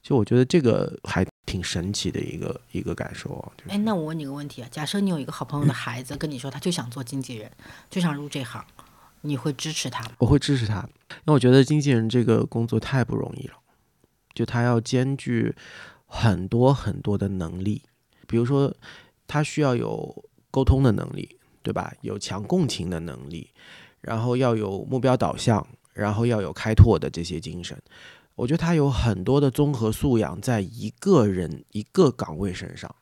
[0.02, 3.52] 就我觉得这个还挺神奇的一个一个感受啊。
[3.68, 7.50] 哎，那我问你个问题啊，假设你有一个好朋友的孩子跟你说，他就想做经纪人，
[7.88, 8.64] 就想入这行，
[9.22, 10.12] 你会支持他吗？
[10.18, 13.54] 我会支持他，因为我觉得经纪人这个工作太不容易了，
[14.34, 15.54] 就他要兼具
[16.04, 17.82] 很多很多的能力，
[18.26, 18.74] 比如说
[19.26, 21.92] 他需要有沟通的能力，对吧？
[22.02, 23.50] 有强共情的能力，
[24.00, 25.66] 然后要有目标导向。
[25.97, 27.76] 然后要有开拓的这些精神，
[28.34, 32.94] 我觉得他有很多的综合素养，在一个人一个岗位身上。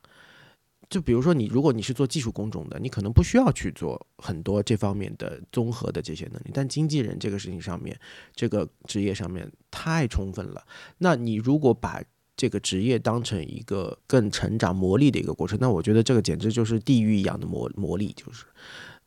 [0.87, 6.51] 就比如说你，如果你是做技术工种的，你可能不需要去做很多这方面的综合的这些能力。
[6.53, 7.99] 但经纪人这个事情上面，
[8.35, 10.63] 这个职业上面太充分了。
[10.99, 11.99] 那你如果把
[12.37, 18.45] 这个职业当成一个更成长磨砺的一个过程，那我觉得这个简直就是地狱一样的磨磨砺，就是，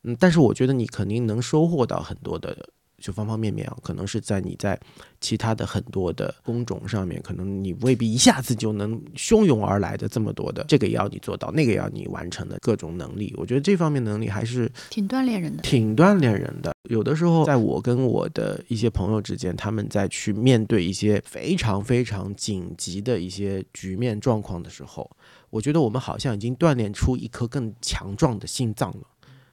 [0.03, 2.69] 嗯，但是我觉得你肯定能收获到很多的。
[2.99, 4.79] 就方方面面啊，可能是在你在
[5.21, 13.33] 其他的很多的工种上面，可能你未必一下子就能汹涌而来的这么多的这个也要你做到，那个也要你完成的各种能力。
[13.37, 16.73] 我觉得这方面能力还是挺锻炼人的，挺锻炼人的。
[16.89, 25.09] 有的时候，在我跟我的一些朋友之间，他们在去面对一些非常非常紧急的一些局面状况的时候，
[25.49, 29.03] 我觉得我们好像已经锻炼出一颗更强壮的心脏了，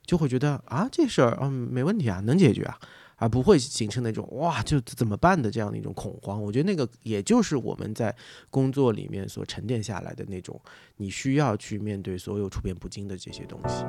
[0.07, 2.78] 就会觉得啊，这事儿嗯没问题啊，能解决啊。
[3.17, 6.43] 而不会形成那种哇，就怎么办的这样的一种恐慌。
[6.43, 8.14] 我觉得那个也就是我们在
[8.51, 10.61] 工作里面所沉淀下来的那种，
[10.97, 13.85] 你需要去面对所有处变不惊的这些东西。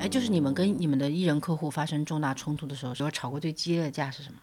[0.00, 4.38] 哎，就是你们跟你们的艺人客户发生重大冲突的时候，说吵过最激烈的架是什么？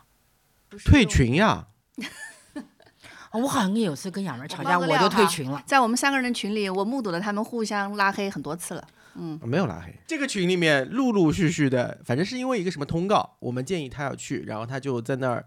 [0.85, 1.67] 退群呀！
[3.33, 5.61] 我好像有次跟亚文吵架，我就退群了。
[5.67, 8.87] 在我们三个人的群里，我目睹了他们互相拉黑很多次了。
[9.15, 9.93] 嗯，没有拉黑。
[10.07, 15.45] 这个群里面陆陆续续的，反正是因为一个什么通告，我们建议他要去，然后他就在那儿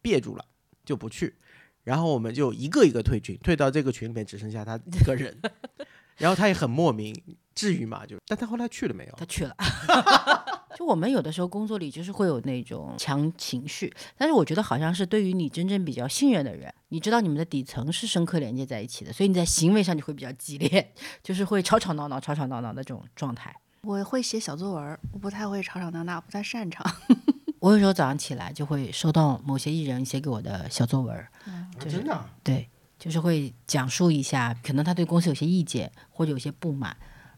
[0.00, 0.44] 憋住了，
[0.84, 1.34] 就不去。
[1.84, 5.38] 然后我们就一个一个退群，退到这个群里面只剩下他一个人。
[6.18, 7.14] 然后他也很莫名，
[7.54, 8.06] 至于吗？
[8.06, 9.14] 就，但他后来去了没有？
[9.16, 9.54] 他去了。
[10.76, 20.92] 就我们有的时候工作里就是会有那种强情绪，但是我觉得好像是对于你真正比较信任的人，你知道你们的底层是深刻连接在一起的，所以你在行为上你会比较激烈，
[21.24, 23.56] 就是会吵吵闹闹、吵吵闹闹的这种状态。
[23.80, 26.84] 我会写小作文，我不太会吵吵闹闹，不太擅长。
[27.58, 31.26] 我有时候早上起来就会收到某些艺人写给我的小作文，
[31.80, 32.68] 就是真的啊对，
[32.98, 36.94] 就是会讲述一下，可能他对公司有些意见或者有些不满，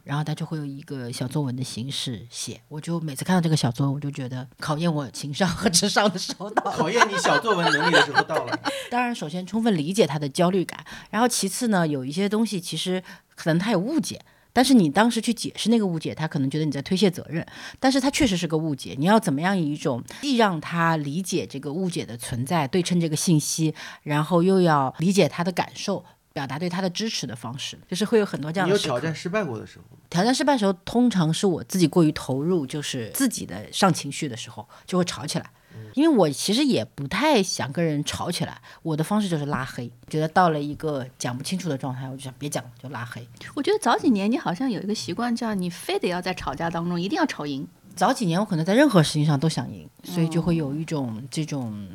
[0.08, 2.58] 然后他就会有一个小作文的形式写。
[2.68, 6.78] 我就每次看到这个小作文，我就觉得考验我情商和智商的时候到了。
[6.78, 8.58] 考验你小作文能力的时候到了。
[8.90, 13.02] 当然，首先充分理解他的焦虑感，然后其次呢，有一些东西其实
[13.34, 14.18] 可能他有误解。
[14.50, 17.46] 但是你当时去解释那个误解，他可能觉得你在推卸责任，
[17.78, 18.96] 但是他确实是个误解。
[18.98, 26.04] 你要怎么样以一种既让他理解这个误解的存在，对称这个信息，然后又要理解他的感受，
[26.38, 30.00] 表达对他的支持的方式，就是会有很多这样你有挑战失败过的时候吗？
[30.08, 35.50] 挑战失败的时候，通常是我自己过于投入，就是自己的上情绪的时候，就会吵起来。
[35.94, 39.90] 因为我其实也不太想跟人吵起来，我的方式就是拉黑。
[40.08, 43.26] 觉得到了一个讲不清楚的状态，我就想别讲了，就拉黑。
[43.56, 47.66] 我觉得早几年你好像有一个习惯，叫你非得要在吵架当中一定要吵赢。
[47.96, 51.88] 早几年我可能在任何事情上都想赢，所以就会有一种这种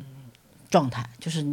[0.70, 1.44] 状态，就是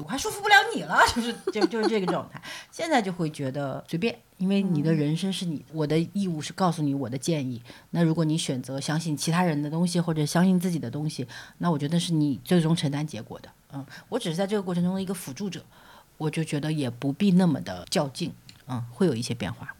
[0.00, 2.40] 我还说服不了你了，就是就就是这个状态。
[2.70, 7.62] 现在就会觉得随便，因为你的人生是你，我的义务是告诉你我的建议。
[7.90, 11.26] 那如果你选择相信其他人的东西，或者相信自己的东西，
[11.58, 13.48] 那我觉得是你最终承担结果的。
[13.72, 15.64] 嗯，我只是在这个过程中的一个辅助者，
[16.16, 18.32] 我就觉得也不必那么的较劲，
[18.68, 19.72] 嗯，会有一些变化。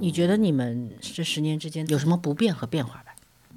[0.00, 3.07] 你觉得你们这十年之间有什么不变和变化吧？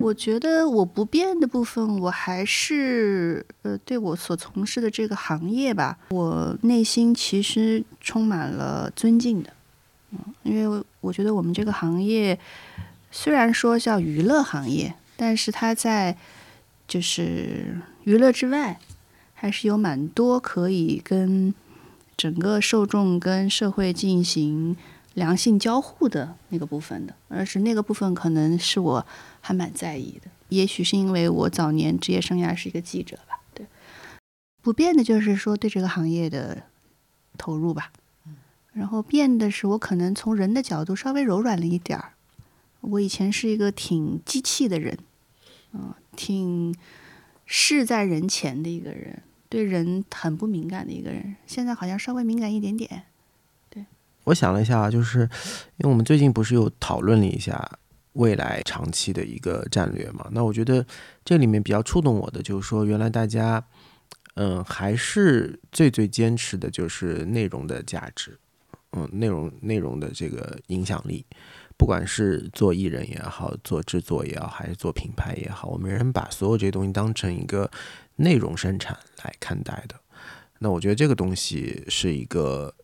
[0.02, 9.54] 我觉得我不变的部分，我还是呃，对我所从事的这个行业吧，我内心其实充满了尊敬的，
[10.12, 12.38] 嗯，因为我觉得我们这个行业
[13.12, 16.18] 虽然说叫娱乐行业，但是它在
[16.88, 18.80] 就是娱乐之外，
[19.34, 21.54] 还是有蛮多可以跟
[22.18, 24.76] 整个受众跟社会进行
[25.14, 29.06] 良性交互的那个部分的，而是那个部分可能是我
[29.40, 30.30] 还蛮在意的。
[30.50, 33.66] 也许是因为我早年职业生涯是一个记者吧，对。
[34.62, 36.64] 不变的就是说对这个行业的
[37.38, 37.92] 投入吧，
[38.74, 42.14] 然后变的是我可能从人的角度稍微柔软了一点儿。
[42.82, 44.98] 我以前是一个挺机器的人，
[45.74, 46.76] 嗯、挺
[47.46, 51.36] 事在人前的一个人，对人很不敏感的一个人。
[51.46, 53.04] 现在好像稍微敏感一点点。
[54.26, 55.22] 我想了一下，就是
[55.78, 57.80] 因为我们最近不是又讨论了一下
[58.14, 60.28] 未来长期的一个战略嘛？
[60.32, 60.86] 那我觉得
[61.26, 63.64] 这里面比较触动我的就是说，原来大家
[64.36, 68.38] 嗯还是最最坚持的就是内容的价值，
[68.92, 71.26] 嗯，内容内容的这个影响力，
[71.76, 77.72] 不管是做艺人也好，做制作也好，还是做品牌也好，我们仍然把所有这些东西当成一个
[78.18, 79.96] 内容生产来看待的。
[80.60, 82.76] 那我觉得这个东西是一个。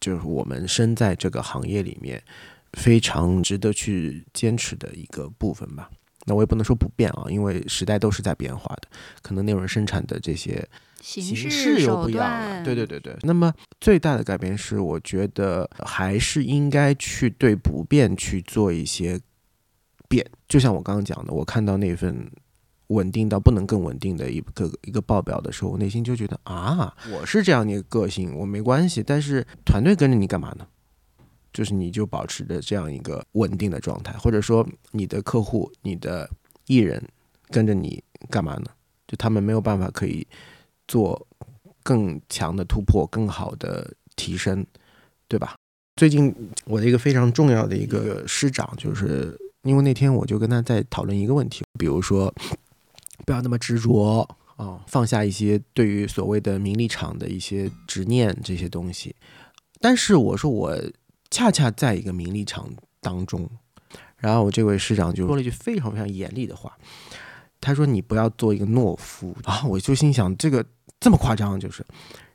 [0.00, 2.22] 就是我们身在这个行业里面
[2.74, 5.90] 非常值得去坚持的一个部分吧。
[6.26, 8.88] 那我也不能说不变啊，因为时代都是在变化的，
[9.20, 10.66] 可能内容生产的这些
[11.02, 12.64] 形式又不一样了。
[12.64, 13.14] 对对对对。
[13.22, 19.20] 那么最大的改变是，我觉得还是应该去对不变去做一些
[20.08, 20.24] 变。
[20.48, 22.26] 就像我刚刚讲的，我看到那份
[22.88, 30.66] 稳定到不能更稳定的一个一个报表的时候，我内心就觉得啊，我是这样的一个个性，我没关系，但是团队跟着你干嘛呢？
[31.52, 36.28] 就是你就保持着这样一个稳定的状态，或者说你的客户、你的
[36.66, 37.02] 艺人
[37.48, 38.66] 跟着你干嘛呢？
[39.06, 40.26] 就他们没有办法可以
[40.88, 41.26] 做
[41.82, 44.66] 更强的突破、更好的提升，
[45.28, 45.54] 对吧？
[45.94, 52.34] 最近我的一个非常重要的一个师长，就是因为那天我就跟他在讨论一个问题，比如说
[53.26, 59.14] 不要那么执着啊、放下一些对于所谓的名利场的一些执念这些东西。
[59.80, 60.80] 但是我说我
[61.30, 62.70] 恰恰在一个名利场
[63.00, 63.50] 当中，
[64.16, 66.72] 然后我这位师长就说了一句非常非常严厉的话，
[67.60, 69.64] 他说你不要做一个懦夫啊！
[69.64, 70.64] 我就心想这个
[71.00, 71.84] 这么夸张就是，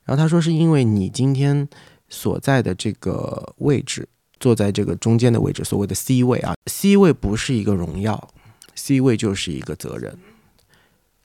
[0.04, 1.68] 然后他说是因为你今天
[2.10, 4.08] 所在的这个位置，
[4.40, 8.30] 坐在这个中间的位置，所谓的 C 位啊，C 位不是一个荣耀
[8.76, 10.18] ，C 位就是一个责任。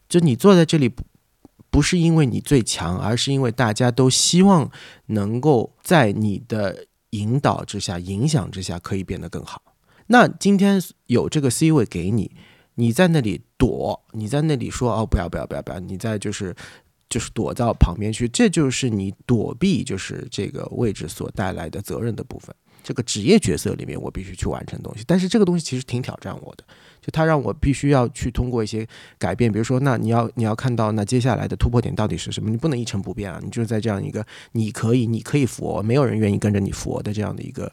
[0.09, 1.02] 就你坐在这里不
[1.70, 4.70] 不是因为你最强，而是因为大家都希望
[5.07, 9.61] 能够在你的引导之下、影响之下，可以变得更好。
[10.07, 12.30] 那今天有这个 C 位给你，
[12.74, 16.55] 你在那里躲，你在那里说哦不要不要不要不要，你在就是
[17.09, 22.55] 就是躲到旁边去，这就是你躲避就是这个位置所带来的责任的部分。
[22.85, 25.03] 这个职业角色里面我必须去完成东西。
[25.07, 26.64] 但是这个东西其实挺挑战我的，
[27.01, 28.87] 就它让我必须要去通过一些
[29.18, 32.51] 改变，比如说，那你要你要看到那接下来的突破点到底是什么？
[32.51, 33.41] 你不能一成不变啊！
[33.43, 37.72] 你就是在这样一个你可以你可以佛，没有人愿意跟着你佛的这样的一个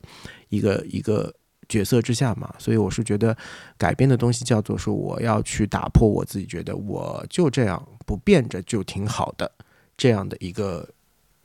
[0.49, 1.33] 一个一个
[1.67, 2.53] 角色之下嘛。
[2.57, 3.35] 所以我是觉得
[3.77, 9.51] 改变的东西叫做说我要去打破我自己觉得我就这样不变着就挺好的
[9.97, 10.87] 这样的一个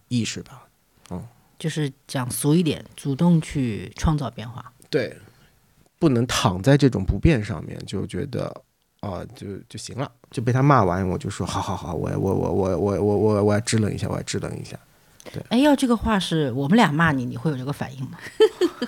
[0.08, 0.68] 意识吧。
[1.10, 1.22] 嗯
[1.58, 4.72] 就是讲俗一点，主动去创造变化。
[4.88, 5.16] 对，
[5.98, 8.62] 不能躺在这种不变上面，就觉得
[9.00, 14.78] 啊、就就行了，就被他骂完，我就说好好好，我我我我我我我我要支棱一下，我要支棱一下。
[15.32, 18.18] 对哎，要这个话是我们俩骂你，你会有这个反应吗？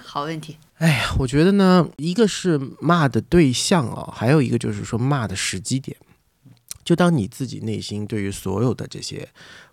[0.04, 0.56] 好问题。
[0.76, 5.96] 哎呀，我觉得呢，一个是骂的对象啊，还有一个就是说骂的时机点。
[6.84, 9.28] 就当你自己内心对于所有的这些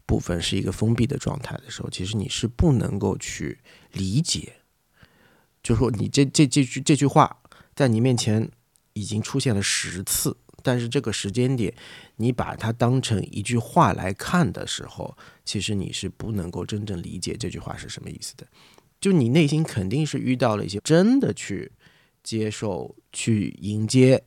[0.06, 3.60] 部分是一个封闭的状态的时候，其实你是不能够去
[3.92, 4.54] 理解，
[5.64, 7.38] 就说你这这这句这句话
[7.74, 8.50] 在你面前
[8.94, 11.74] 已经出现了十次，但是这个时间点
[12.18, 18.48] 你把它当成一句话来看的时候，其实你是不能够真正理解这句话是什么意思的。
[19.02, 21.72] 就你内心肯定是遇到了一些真的去
[22.24, 24.24] 接受、去迎接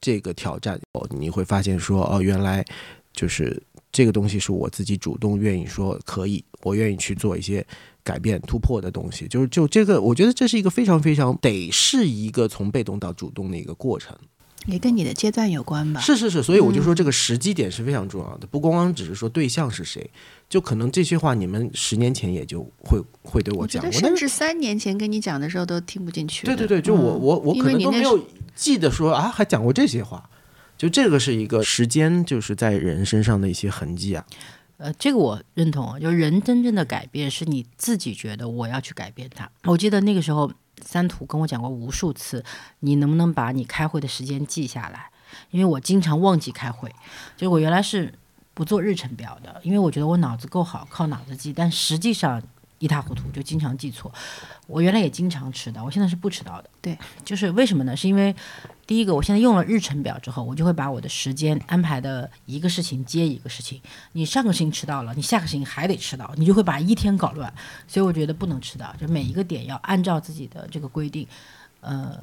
[0.00, 2.64] 这个挑战，哦，你会发现说，哦，原来
[3.12, 7.64] 就是这个东西是我自己主动愿意说可以，我愿意去做一些
[8.02, 9.28] 改变、突破的东西。
[9.28, 14.16] 就是就这个，我觉得这是一个非常非常得是一个从被动到主动的一个过程。
[14.66, 16.00] 也跟你的阶段有关吧？
[16.00, 20.08] 是是是，所以我就说这个时机点是非常重要的，不光光只是说对象是谁，
[20.48, 26.46] 就可能这些话你们十年前也就会会对我讲过，我甚至三年前跟你讲的时候都听不进去。
[26.46, 28.16] 对对对，就我嗯我我可能都没有
[28.54, 30.30] 记得说啊，还讲过这些话，
[30.82, 34.26] 就这个是一个时间就是在人身上的一些痕迹啊。
[34.78, 39.48] 呃，这个我认同就是人真正的改变是你自己觉得我要去改变它。
[39.62, 40.50] 我记得那个时候
[40.84, 42.44] 三图跟我讲过无数次，
[42.80, 45.08] 你能不能把你开会的时间记下来？
[45.52, 46.92] 因为我经常忘记开会，
[47.36, 48.12] 就我原来是
[48.52, 52.42] 不做日程表的，因为我觉得我脑子够好，靠脑子记，但实际上
[52.80, 54.12] 一塌糊涂，就经常记错。
[54.66, 56.68] 我原来也经常迟到，我现在是不迟到的。
[56.80, 57.96] 对，就是为什么呢？
[57.96, 58.34] 是因为
[58.92, 63.80] 第一个，我现在用了日程表之后，我就会把我的时间安排的一个事情接一个事情。
[64.12, 67.50] 你上个事情迟到了，你下个事情还得迟到，你就会把一天搞乱。
[67.88, 71.26] 所以我觉得不能迟到，就每一个点要按照自己的这个规定，
[71.80, 72.22] 呃，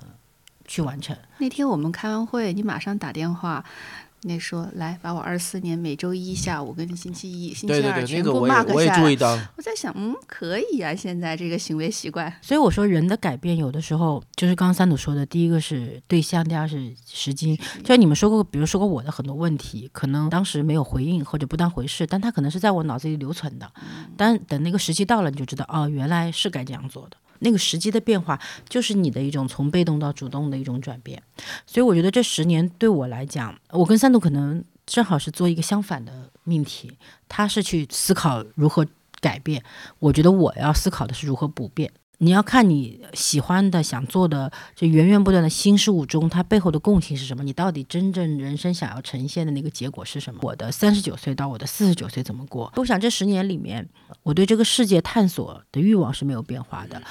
[0.67, 1.17] 去完成。
[1.39, 3.65] 那天我们开完会，你马上打电话，
[4.23, 9.01] 那说来把我二四年每周一下午跟星期一、星期二全部 mark 我也下来。
[9.01, 12.31] 注意到，我在想，嗯，可以啊、现在这个行为习惯。
[12.41, 17.55] 所以我说，人的改变有的时候就是刚刚三组说的，第一个是对象，第二是时机。
[17.81, 23.71] 就像你们说过，比如说过我的很多问题，可能当时没有回应或者不当回事，但它可能是在我脑子里留存的。
[24.17, 27.15] 但等那个时机到了，你就知道哦，原来是该这样做的。
[27.39, 31.21] 那个时机的变化，就是你的一种从被动到主动的一种转变。
[31.65, 36.91] 所以我觉得这十年对我来讲，我跟三度可能正好是做一个相反的命题，
[37.27, 38.85] 他是去思考如何
[39.21, 39.63] 改变，
[39.99, 41.91] 我觉得我要思考的是如何不变。
[42.19, 47.43] 你要看你喜欢的、想做的，这源源不断的新事物中，它背后的共性是什么？
[47.43, 50.39] 你到底真正人生想要呈现的那个结果是什么？
[50.43, 52.71] 我的三十九岁到我的四十九岁怎么过？
[52.75, 53.87] 我想这十年里面，
[54.23, 57.01] 我对这个世界探索的欲望是没有变化的。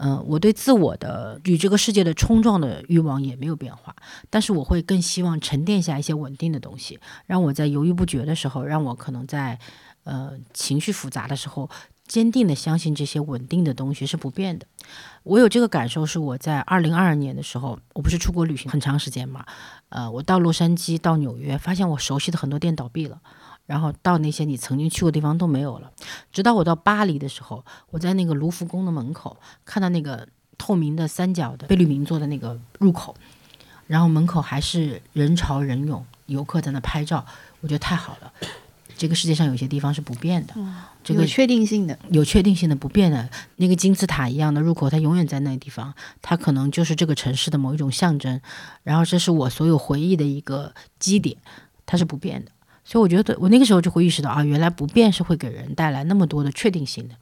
[0.00, 3.94] 嗯、我对自我的与这个世界的冲撞的欲望也没有变化，
[4.30, 9.58] 但是我会更希望沉淀下一些稳定的东西，让我在犹豫不决的时候，让我可能在
[10.04, 11.68] 呃情绪复杂的时候，
[12.08, 14.66] 坚定的相信这些稳定的东西是不变的。
[15.22, 19.44] 我有这个感受，是我在二零二二年的时候，我不是出国旅行很长时间嘛，
[19.90, 23.20] 呃，我到洛杉矶、到纽约，发现我熟悉的很多店倒闭了。
[23.66, 25.92] 然后到那些你曾经去过的地方都没有了，
[26.32, 29.36] 直到我到巴黎的时候，我在那个卢浮宫的门口
[29.66, 33.14] 看到那个透明的三角的贝聿铭做的那个入口，
[33.86, 37.26] 然后门口还是人潮人涌，游客在那拍照，
[37.60, 38.32] 我觉得太好了。
[38.98, 40.54] 这个世界上有些地方是不变的，
[41.04, 48.40] 这个有确定性的，有确定性的、不变的，那个金字塔一样的入口，它永远在那个地方，它可能就是这个城市的某一种象征。
[48.82, 51.36] 然后这是我所有回忆的一个基点，
[51.86, 52.50] 它是不变的。
[52.84, 57.14] 所以我觉得我那个时候就会意识到啊，原来不变是会给人带来那么多的确定性的。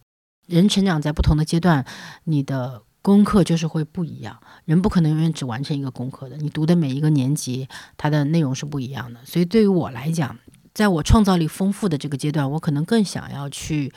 [0.47, 1.85] 人成长在不同的阶段，
[2.25, 4.39] 你的功课就是会不一样。
[4.65, 9.21] 人不可能永远只完成一个功课的，你读的每一个年级，它的内容是不一样的。
[9.25, 10.39] 所以对于我来讲，
[10.77, 13.91] 在我创造力丰富的这个阶段，我可能更想要去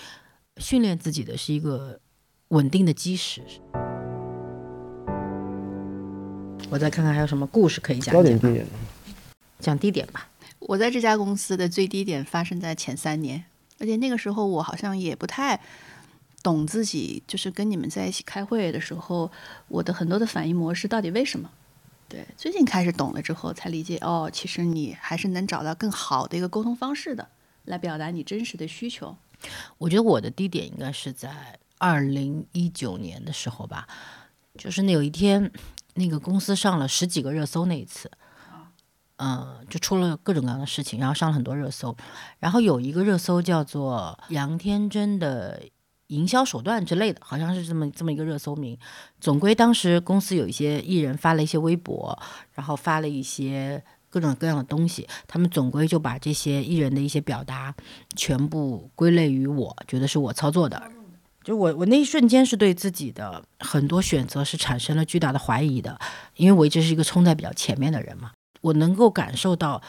[0.56, 2.00] 训练自己的是一个
[2.48, 3.42] 稳定的基石。
[6.70, 8.66] 我再看看还有什么故事可以讲一讲，高点低点。
[9.60, 10.30] 讲低点吧。
[10.60, 13.44] 我在这家公司的最低点发生在前三年，
[13.80, 15.60] 而且那个时候我好像也不太
[16.42, 19.30] 懂自己，就是跟你们在一起开会的时候，
[19.68, 21.50] 我的很多的反应模式到底为什么？
[22.10, 27.30] 对，最近开始懂了之后，才理解哦，其实你还是能找到更好的一个沟通方式的，
[27.66, 29.16] 来表达你真实的需求。
[29.78, 33.88] 我觉得我的低点应该是在二零一九年的时候吧，
[34.58, 35.52] 就是那有一天，
[35.94, 38.12] 那个公司上了十几个热搜那一次，
[39.18, 41.96] 嗯、就出了各种各样的事情，然后上了很多热搜，
[42.40, 45.62] 然后有一个热搜叫做杨天真的
[46.10, 48.78] 营销手段之类的，好像是这么这么一个热搜名。
[49.20, 52.18] 总归当时公司有一些艺人发了一些微博，
[52.54, 57.74] 然后发了一些各种各样的东西，他们总归就把这些艺人的一些表达
[58.16, 60.92] 全部归类于我，觉得是我操作的。
[61.44, 65.98] 就我我那一瞬间是对自己的很多选择是产生了巨大的怀疑的，
[66.36, 68.32] 因为我一直是一个冲在比较前面的人嘛，
[68.62, 69.82] 我能够感受到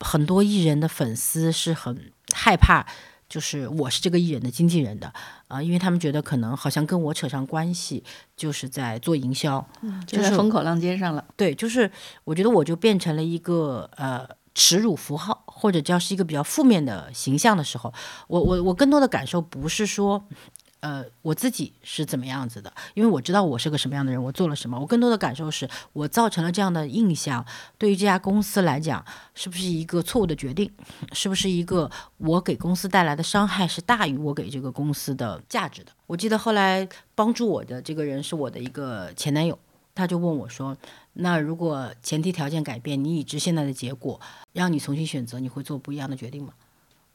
[0.00, 2.86] 很多艺人的粉丝是很害怕，
[3.28, 5.12] 就是我是这个艺人的经纪人的
[5.48, 8.02] 啊、因为他们觉得可能好像跟我扯上关系，
[8.36, 9.66] 就是在做营销，
[10.06, 11.24] 就在风口浪尖上了。
[11.36, 11.90] 对，就是
[12.24, 17.92] 我觉得我就变成了一个呃耻辱符号，或者叫是一个比较负面的形象的时候，
[18.26, 20.24] 我我我更多的感受不是说。
[20.80, 22.72] 呃，我自己是怎么样子的？
[22.94, 24.78] 因为我知道我是个什么样的人，我做了什么。
[24.78, 27.44] 我更多的感受是我造成了这样的印象，
[27.76, 29.04] 对于这家公司来讲，
[29.34, 30.70] 是不是一个错误的决定？
[31.12, 35.90] 是不是一个我给公司带来的伤害是大于我给这个公司的价值的？
[36.06, 39.58] 我记得后来帮助我的这个人是我的一个前男友，
[39.94, 40.76] 他就问我说
[41.14, 44.20] ：“那如果前提条件改变，你已知现在的结果，
[44.52, 46.54] 让你重新选择，你会做不一样的决定吗？”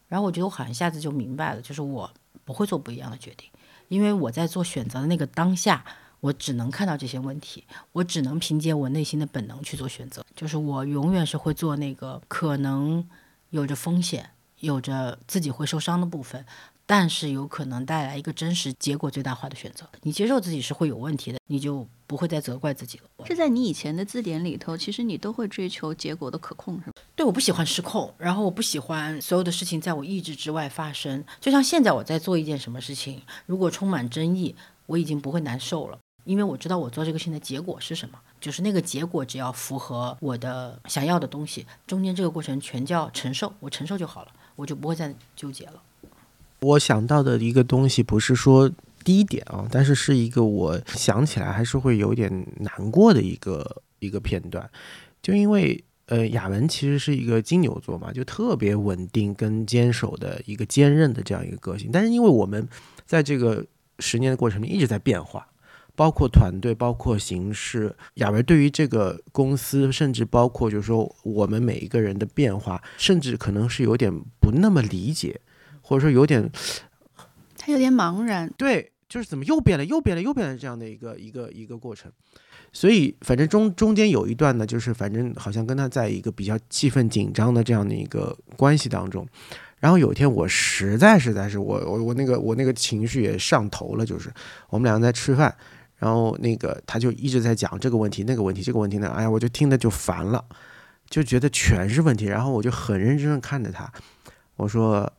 [0.09, 2.11] 然后我觉得我好像一下子就明白了，就是我
[2.45, 3.49] 不会做不一样的决定，
[3.93, 5.85] 因为我在做选择的那个当下，
[6.19, 13.07] 我只能看到这些问题，我只能凭借我内心的本能去做选择，就是我永远是会做那个可能
[13.51, 14.31] 有着风险、
[14.61, 16.43] 有着自己会受伤的部分。
[16.95, 19.83] 但是有可能带来一个真实结果最大化的选择。
[20.03, 23.25] 你接受自己是会有问题的，你就不会再责怪自己了。
[23.25, 26.93] 这在你以前的字典里头，其实你都会追求结果的可控，是吗？
[27.15, 31.25] 对，我不喜欢失控，然后我不喜欢所有的事情在我意志之外发生。
[31.41, 45.81] 就像现在我在做一件什么事情，如果充满争议，我已经不会难受了，因为我知道我做这个事情的结果是什么，就是那个结果只要符合我的想要的东西，中间这个过程全叫承受，我承受就好了，我就不会再纠结了。
[46.63, 48.71] 我想到的一个东西不是说
[49.03, 54.67] 低点啊，但是是一个我想起来还是会有点难过的一个一个片段，
[55.21, 62.67] 就因为呃雅文其实是一个金牛座嘛，就特别稳定跟坚守的一个坚韧的这样一个个性，但是因为我们
[63.05, 63.65] 在这个
[63.99, 65.47] 十年的过程里一直在变化。
[65.95, 74.11] 包括团队，包括形式，雅文对于这个公司，甚至包括就是说我们每一个人的变化，甚至可能是有点
[74.41, 75.39] 不那么理解，
[75.83, 76.49] 或者说有点
[77.55, 82.11] 他有点茫然，对，就是怎么又变了，又变了，又变了这样的一个一个一个过程。
[82.71, 89.27] 所以反正中中间有一段呢，就是反正好像跟他在一个比较气氛紧张的这样的一个关系当中。
[89.77, 94.33] 然后有一天我实在实在是我我我那个我那个情绪也上头了，就是
[94.69, 95.53] 我们两个在吃饭，
[95.97, 100.43] 然后那个他就一直在讲这个问题那个问题这个问题呢，哎呀，我就听的就烦了，
[101.09, 102.25] 就觉得全是问题。
[102.25, 103.91] 然后我就很认真的看着他，
[104.55, 105.11] 我说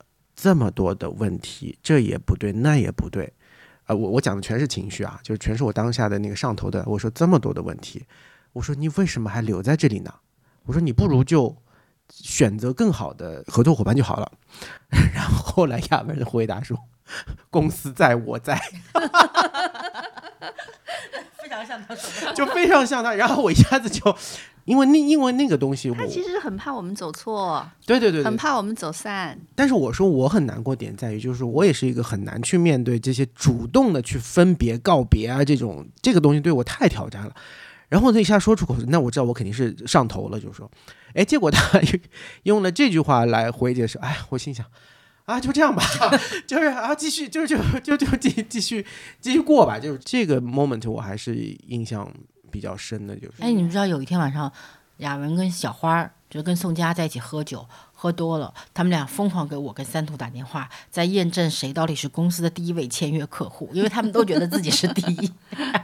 [0.45, 3.32] 这么多的问题，这也不对，那也不对。
[3.84, 6.84] 啊，我我讲的全是情绪啊，就是全是我当下的那个上头的。
[6.86, 8.05] 我说这么多的问题，
[8.53, 10.12] 我说你为什么还留在这里呢？
[10.66, 11.57] 我说你不如就
[12.11, 14.30] 选择更好的合作伙伴就好了。
[15.14, 16.78] 然后后来亚文的回答说
[17.49, 18.61] ：“公司在我在。
[21.40, 23.14] 非常像他说”就非常像他。
[23.14, 24.14] 然后我一下子就，
[24.64, 29.38] 因为那因为那个东西我，他其实很怕我们走错，对对对对很，怕我们走散。
[29.54, 37.34] 但是我说我很难过点在于，就是我也是一个很难去面对这些主动的去分别告别啊，这种这个东西对我太挑战了。
[37.90, 40.68] 然后那一下说出口，那我知道我肯定是上头了，就是说，
[41.12, 41.80] 哎，结果他
[42.44, 44.64] 用了这句话来回解释，哎，我心想，
[45.26, 45.84] 啊，就这样吧，
[46.48, 48.84] 就是啊，继续，就就就就继继续
[49.20, 51.36] 继续过吧，就是这个 moment 我还是
[51.68, 52.10] 印象
[52.55, 54.52] 比较深的，就是，哎，你们知道有一天晚上，
[54.98, 65.32] 雅文跟小花儿就跟宋佳在一起喝酒，喝多了，他们俩疯狂给我跟三兔打电话，在验证谁到底是公司的第一位签约客户，因为他们都觉得自己是第一。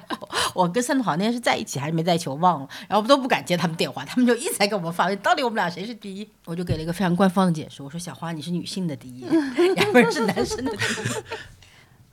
[0.54, 6.28] 我跟三兔好像那天是在一起还是没在一起，我忘了，然后我们都不敢接他们电话，他们就一直在给我们发问，到底我们俩谁是第一？
[6.44, 9.22] 我就给了一个非常官方的解释，我说小花你是女性的第一，
[9.74, 11.06] 雅文是男生的第一。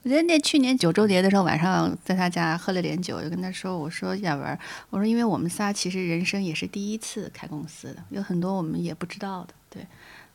[0.08, 9.86] 我觉得那去年九周年的时候，晚上在他家喝了点酒，就跟他说：“我说亚文，我说因为我们仨其实人生也是第一次开公司的，有很多我们也不知道的，对，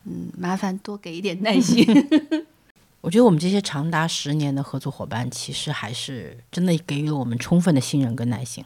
[0.04, 1.84] 嗯，麻烦多给一点耐心。
[3.02, 8.64] 我觉得我们这些长达十年的合作伙伴，其实还是真的给予了我们充分的信任跟耐心。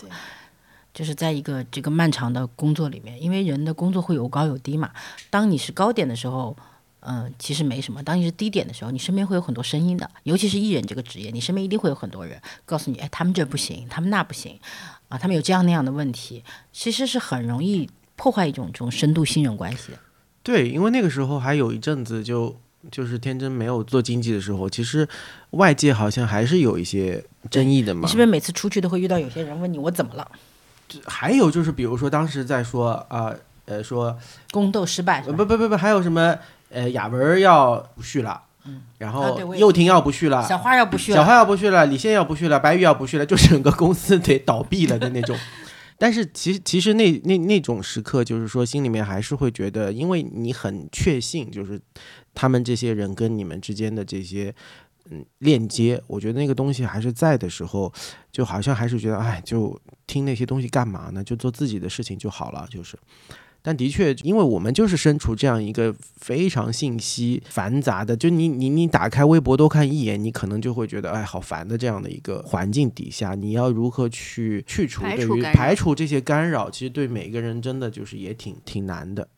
[0.92, 4.90] 就是在一个这个漫长的工作里面，因为人的工作会有高有低嘛。
[5.30, 6.54] 当你是高点的时候，
[7.00, 10.10] 嗯，其实没什么；当你是低点的时候，你身边会有很多声音的。
[10.24, 14.58] 尤其是艺人这个职业，你身边一定会有很多人告诉你：“哎，他们这不行，他们那不行，
[15.08, 16.42] 啊，他们有这样那样的问题。”
[16.72, 19.98] 其实是很容易破坏一种这种深度信任关系的。
[20.42, 22.58] 对，因为那个时候还有一阵子就。
[22.92, 25.06] 就是天真没有做经济的时候，其实
[25.50, 28.02] 外界好像还是有一些争议的嘛。
[28.02, 30.30] 你是不是每次出去都会遇到有些人问你我怎么了？
[31.04, 33.34] 还有就是，比如说当时在说啊
[33.64, 34.16] 呃说
[34.52, 36.38] 宫斗失败，不不不不，还有什么
[36.70, 45.36] 呃雅文要不续了，嗯，然后又廷要不续了，小花要不续了，小花要不续了，李现要不续了，白玉要不续了，就整个公司得倒闭了的那种。
[46.00, 51.80] 但是其实其实那那那种时刻，就是说心里面还是会觉得，因为你很确信，就是
[52.34, 54.54] 他们这些人跟你们之间的这些
[55.10, 57.92] 嗯链接，我觉得那个东西还是在的时候，
[58.30, 59.76] 就好像还是觉得，哎，就
[60.06, 61.24] 听那些东西干嘛呢？
[61.24, 62.96] 就做自己的事情就好了，就是。
[63.60, 79.28] 但的确，因为我们就是身处这样一个非常信息繁杂的，就你你你打开微博多看一眼，你可能就会觉得哎好烦的这样的一个环境底下，你要如何去去除对于排除这些干扰，其实对每个人真的就是也挺挺难的。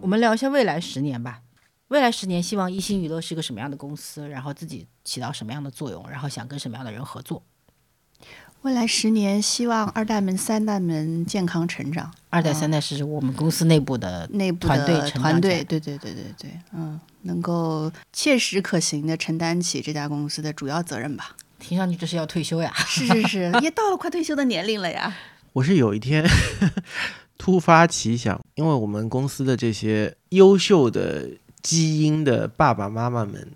[0.00, 1.42] 我们聊一下未来十年吧。
[1.88, 4.28] 未来十年，希望一心娱乐是个什么样的公司？
[4.28, 6.04] 然后自己起到什么样的作用？
[6.10, 7.42] 然后想跟什么样的人合作？
[8.62, 12.12] 未来十年，希望二代们、三代们健康成长。
[12.28, 21.36] 二代、三代是我们公司内部的内部团队团队，对对对对对，嗯，能够切实可行的承担起这家公司的主要责任吧。
[21.60, 22.72] 听上去这是要退休呀？
[22.86, 25.16] 是是是， 也到了快退休的年龄了呀。
[25.52, 26.28] 我是有一天
[27.38, 31.30] 突发奇想，因为我们公司的这些优秀的
[31.62, 33.48] 基因的爸爸妈妈们，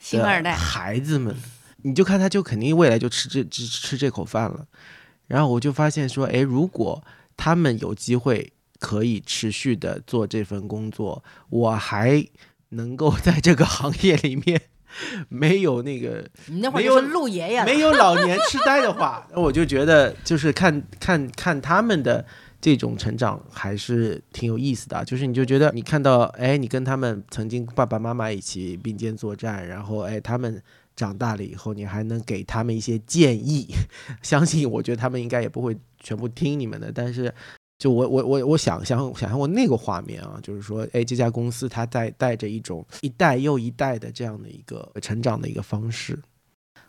[0.00, 1.36] 星二代孩子们。
[1.82, 4.66] 你就看他，就肯定未来就吃这吃吃这口饭了。
[5.28, 7.04] 然后我就发现说，哎，如果
[7.36, 12.26] 他们有机会可以持续的做这份工作，我还
[12.70, 14.60] 能够在这个行业里面
[15.28, 22.24] 没有那个没有陆爷爷没有老年痴呆的话， 我就觉得就是看看看他们的
[22.60, 25.04] 这种成长还是挺有意思的。
[25.04, 30.60] 就是你就觉得你看到，哎，你跟他们曾经爸爸妈妈一起并肩作战，然后哎他们。
[30.98, 33.68] 长大了以后，你还能给他们一些建议，
[34.20, 36.90] 相信我觉得他们应该也不会全部听你们的。
[36.92, 37.32] 但是，
[37.78, 46.18] 就我我我我想象想象过那个画面啊，就是说，哎，这家公司它在带着一种一代又一代的这样的一个成长的一个方式。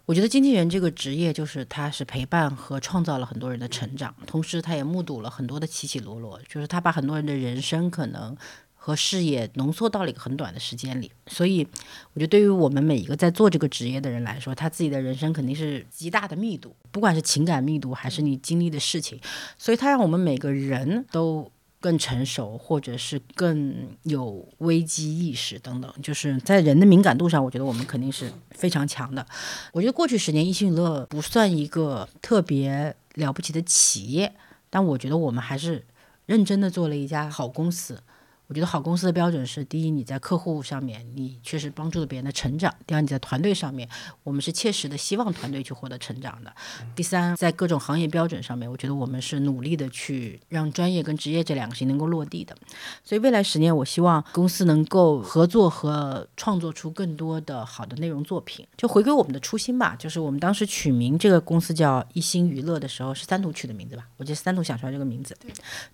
[0.07, 8.35] 我觉得经纪人这个职业，就是他是陪伴和创造了很多人的成长，同时他也目睹了很多的起起落落，就是他把很多人的人生可能。
[8.81, 11.67] 和事业浓缩到了一个很短的时间里，所以
[12.13, 19.19] 我觉得对于我们每一个在做这个职业的人来说，他自己的人生肯定是极大的密度，不管是情感密度还是你经历的事情，
[19.57, 21.51] 所以他让我们每个人都
[21.81, 29.25] 更成熟，或者是更有危机意识等等，就是在人的敏感度上，我觉得我们肯定是非常强的。
[29.73, 34.33] 我觉得过去十年，一心娱乐不算一个特别了不起的企业，
[34.69, 35.85] 但我觉得我们还是
[36.25, 38.01] 认真的做了一家好公司。
[38.49, 43.87] 我觉得好公司的标准是：第一，你在客户上面你确实帮助了别人的成长；第二，你在团队上面，
[44.23, 46.49] 我们是切实的希望团队去获得成长的；
[46.95, 52.57] 第三，在各种行业标准上面，我觉得我们是努力的去让专业跟职业这两个事情能够落地的。
[53.03, 59.95] 所以未来十年，我希望公司能够合作和创作出更多的好的内容作品，就回归我们的初心吧。
[59.99, 64.07] 就是我们当时取名这个公司叫一心娱乐的时候，是三图取的名字吧？
[64.17, 65.37] 我觉得三图想出来这个名字，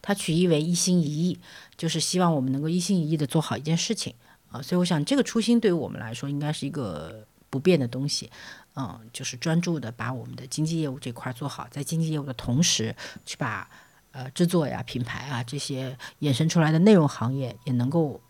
[0.01, 1.37] 它取意为一心一意。
[1.77, 4.13] 就是希望我们能够一心一意的做好一件事情
[4.51, 8.29] 啊，所以我想这个初心对于我们来说应该是一个不变的东西，
[8.75, 12.95] 嗯，就是专注的把我们的经济业务这块做好，在经济业务的同时，
[13.25, 13.69] 去把
[14.11, 18.21] 呃制作呀、品牌啊这些衍生出来的内容行业也能够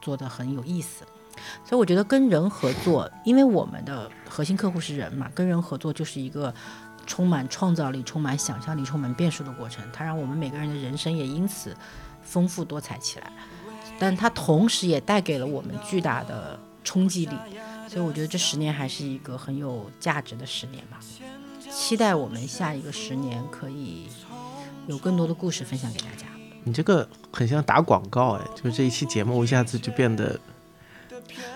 [0.00, 1.04] 做得很有意思。
[1.64, 6.52] 所以我觉得跟人合作，因为我们的核心客户是人嘛，跟人合作就是一个
[7.06, 11.76] 充满创造力、充满想象力、充满变数的过程，它让我们每个人的人生也因此。
[12.28, 13.32] 丰富多彩起来，
[13.98, 17.34] 但它同时也带给了我们巨大的冲击力，
[17.88, 20.98] 所以我觉得这十年还是一个很有价值的十年吧。
[21.70, 24.08] 期待我们下一个十年可以
[24.86, 26.26] 有更多的故事分享给大家。
[26.64, 30.38] 你这个很像打广告哎，就是这一期节目一下子就变得。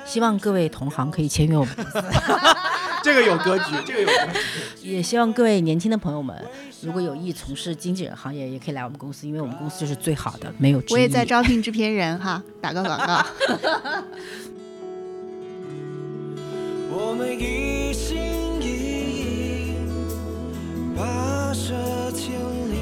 [0.04, 1.74] 希望各位同行可以签约我们。
[3.02, 4.38] 这个有格局， 这个有格局。
[4.82, 6.36] 也希望各位年轻的朋友们，
[6.82, 10.82] 如果有意从事经纪人行业，也可以来我们公司，因为我们公司就是最好的，没有。
[10.90, 13.24] 我也在招聘制片人哈，打个广告。
[16.94, 18.18] 我们一心
[18.60, 18.66] 一
[19.70, 19.74] 意，
[20.94, 21.72] 跋涉
[22.12, 22.32] 千
[22.70, 22.76] 里，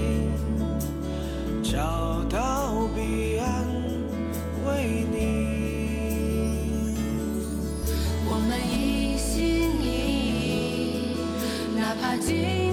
[1.63, 3.65] 找到彼岸
[4.67, 5.19] 为你。
[8.27, 8.90] 我们一
[11.91, 12.70] 哪怕经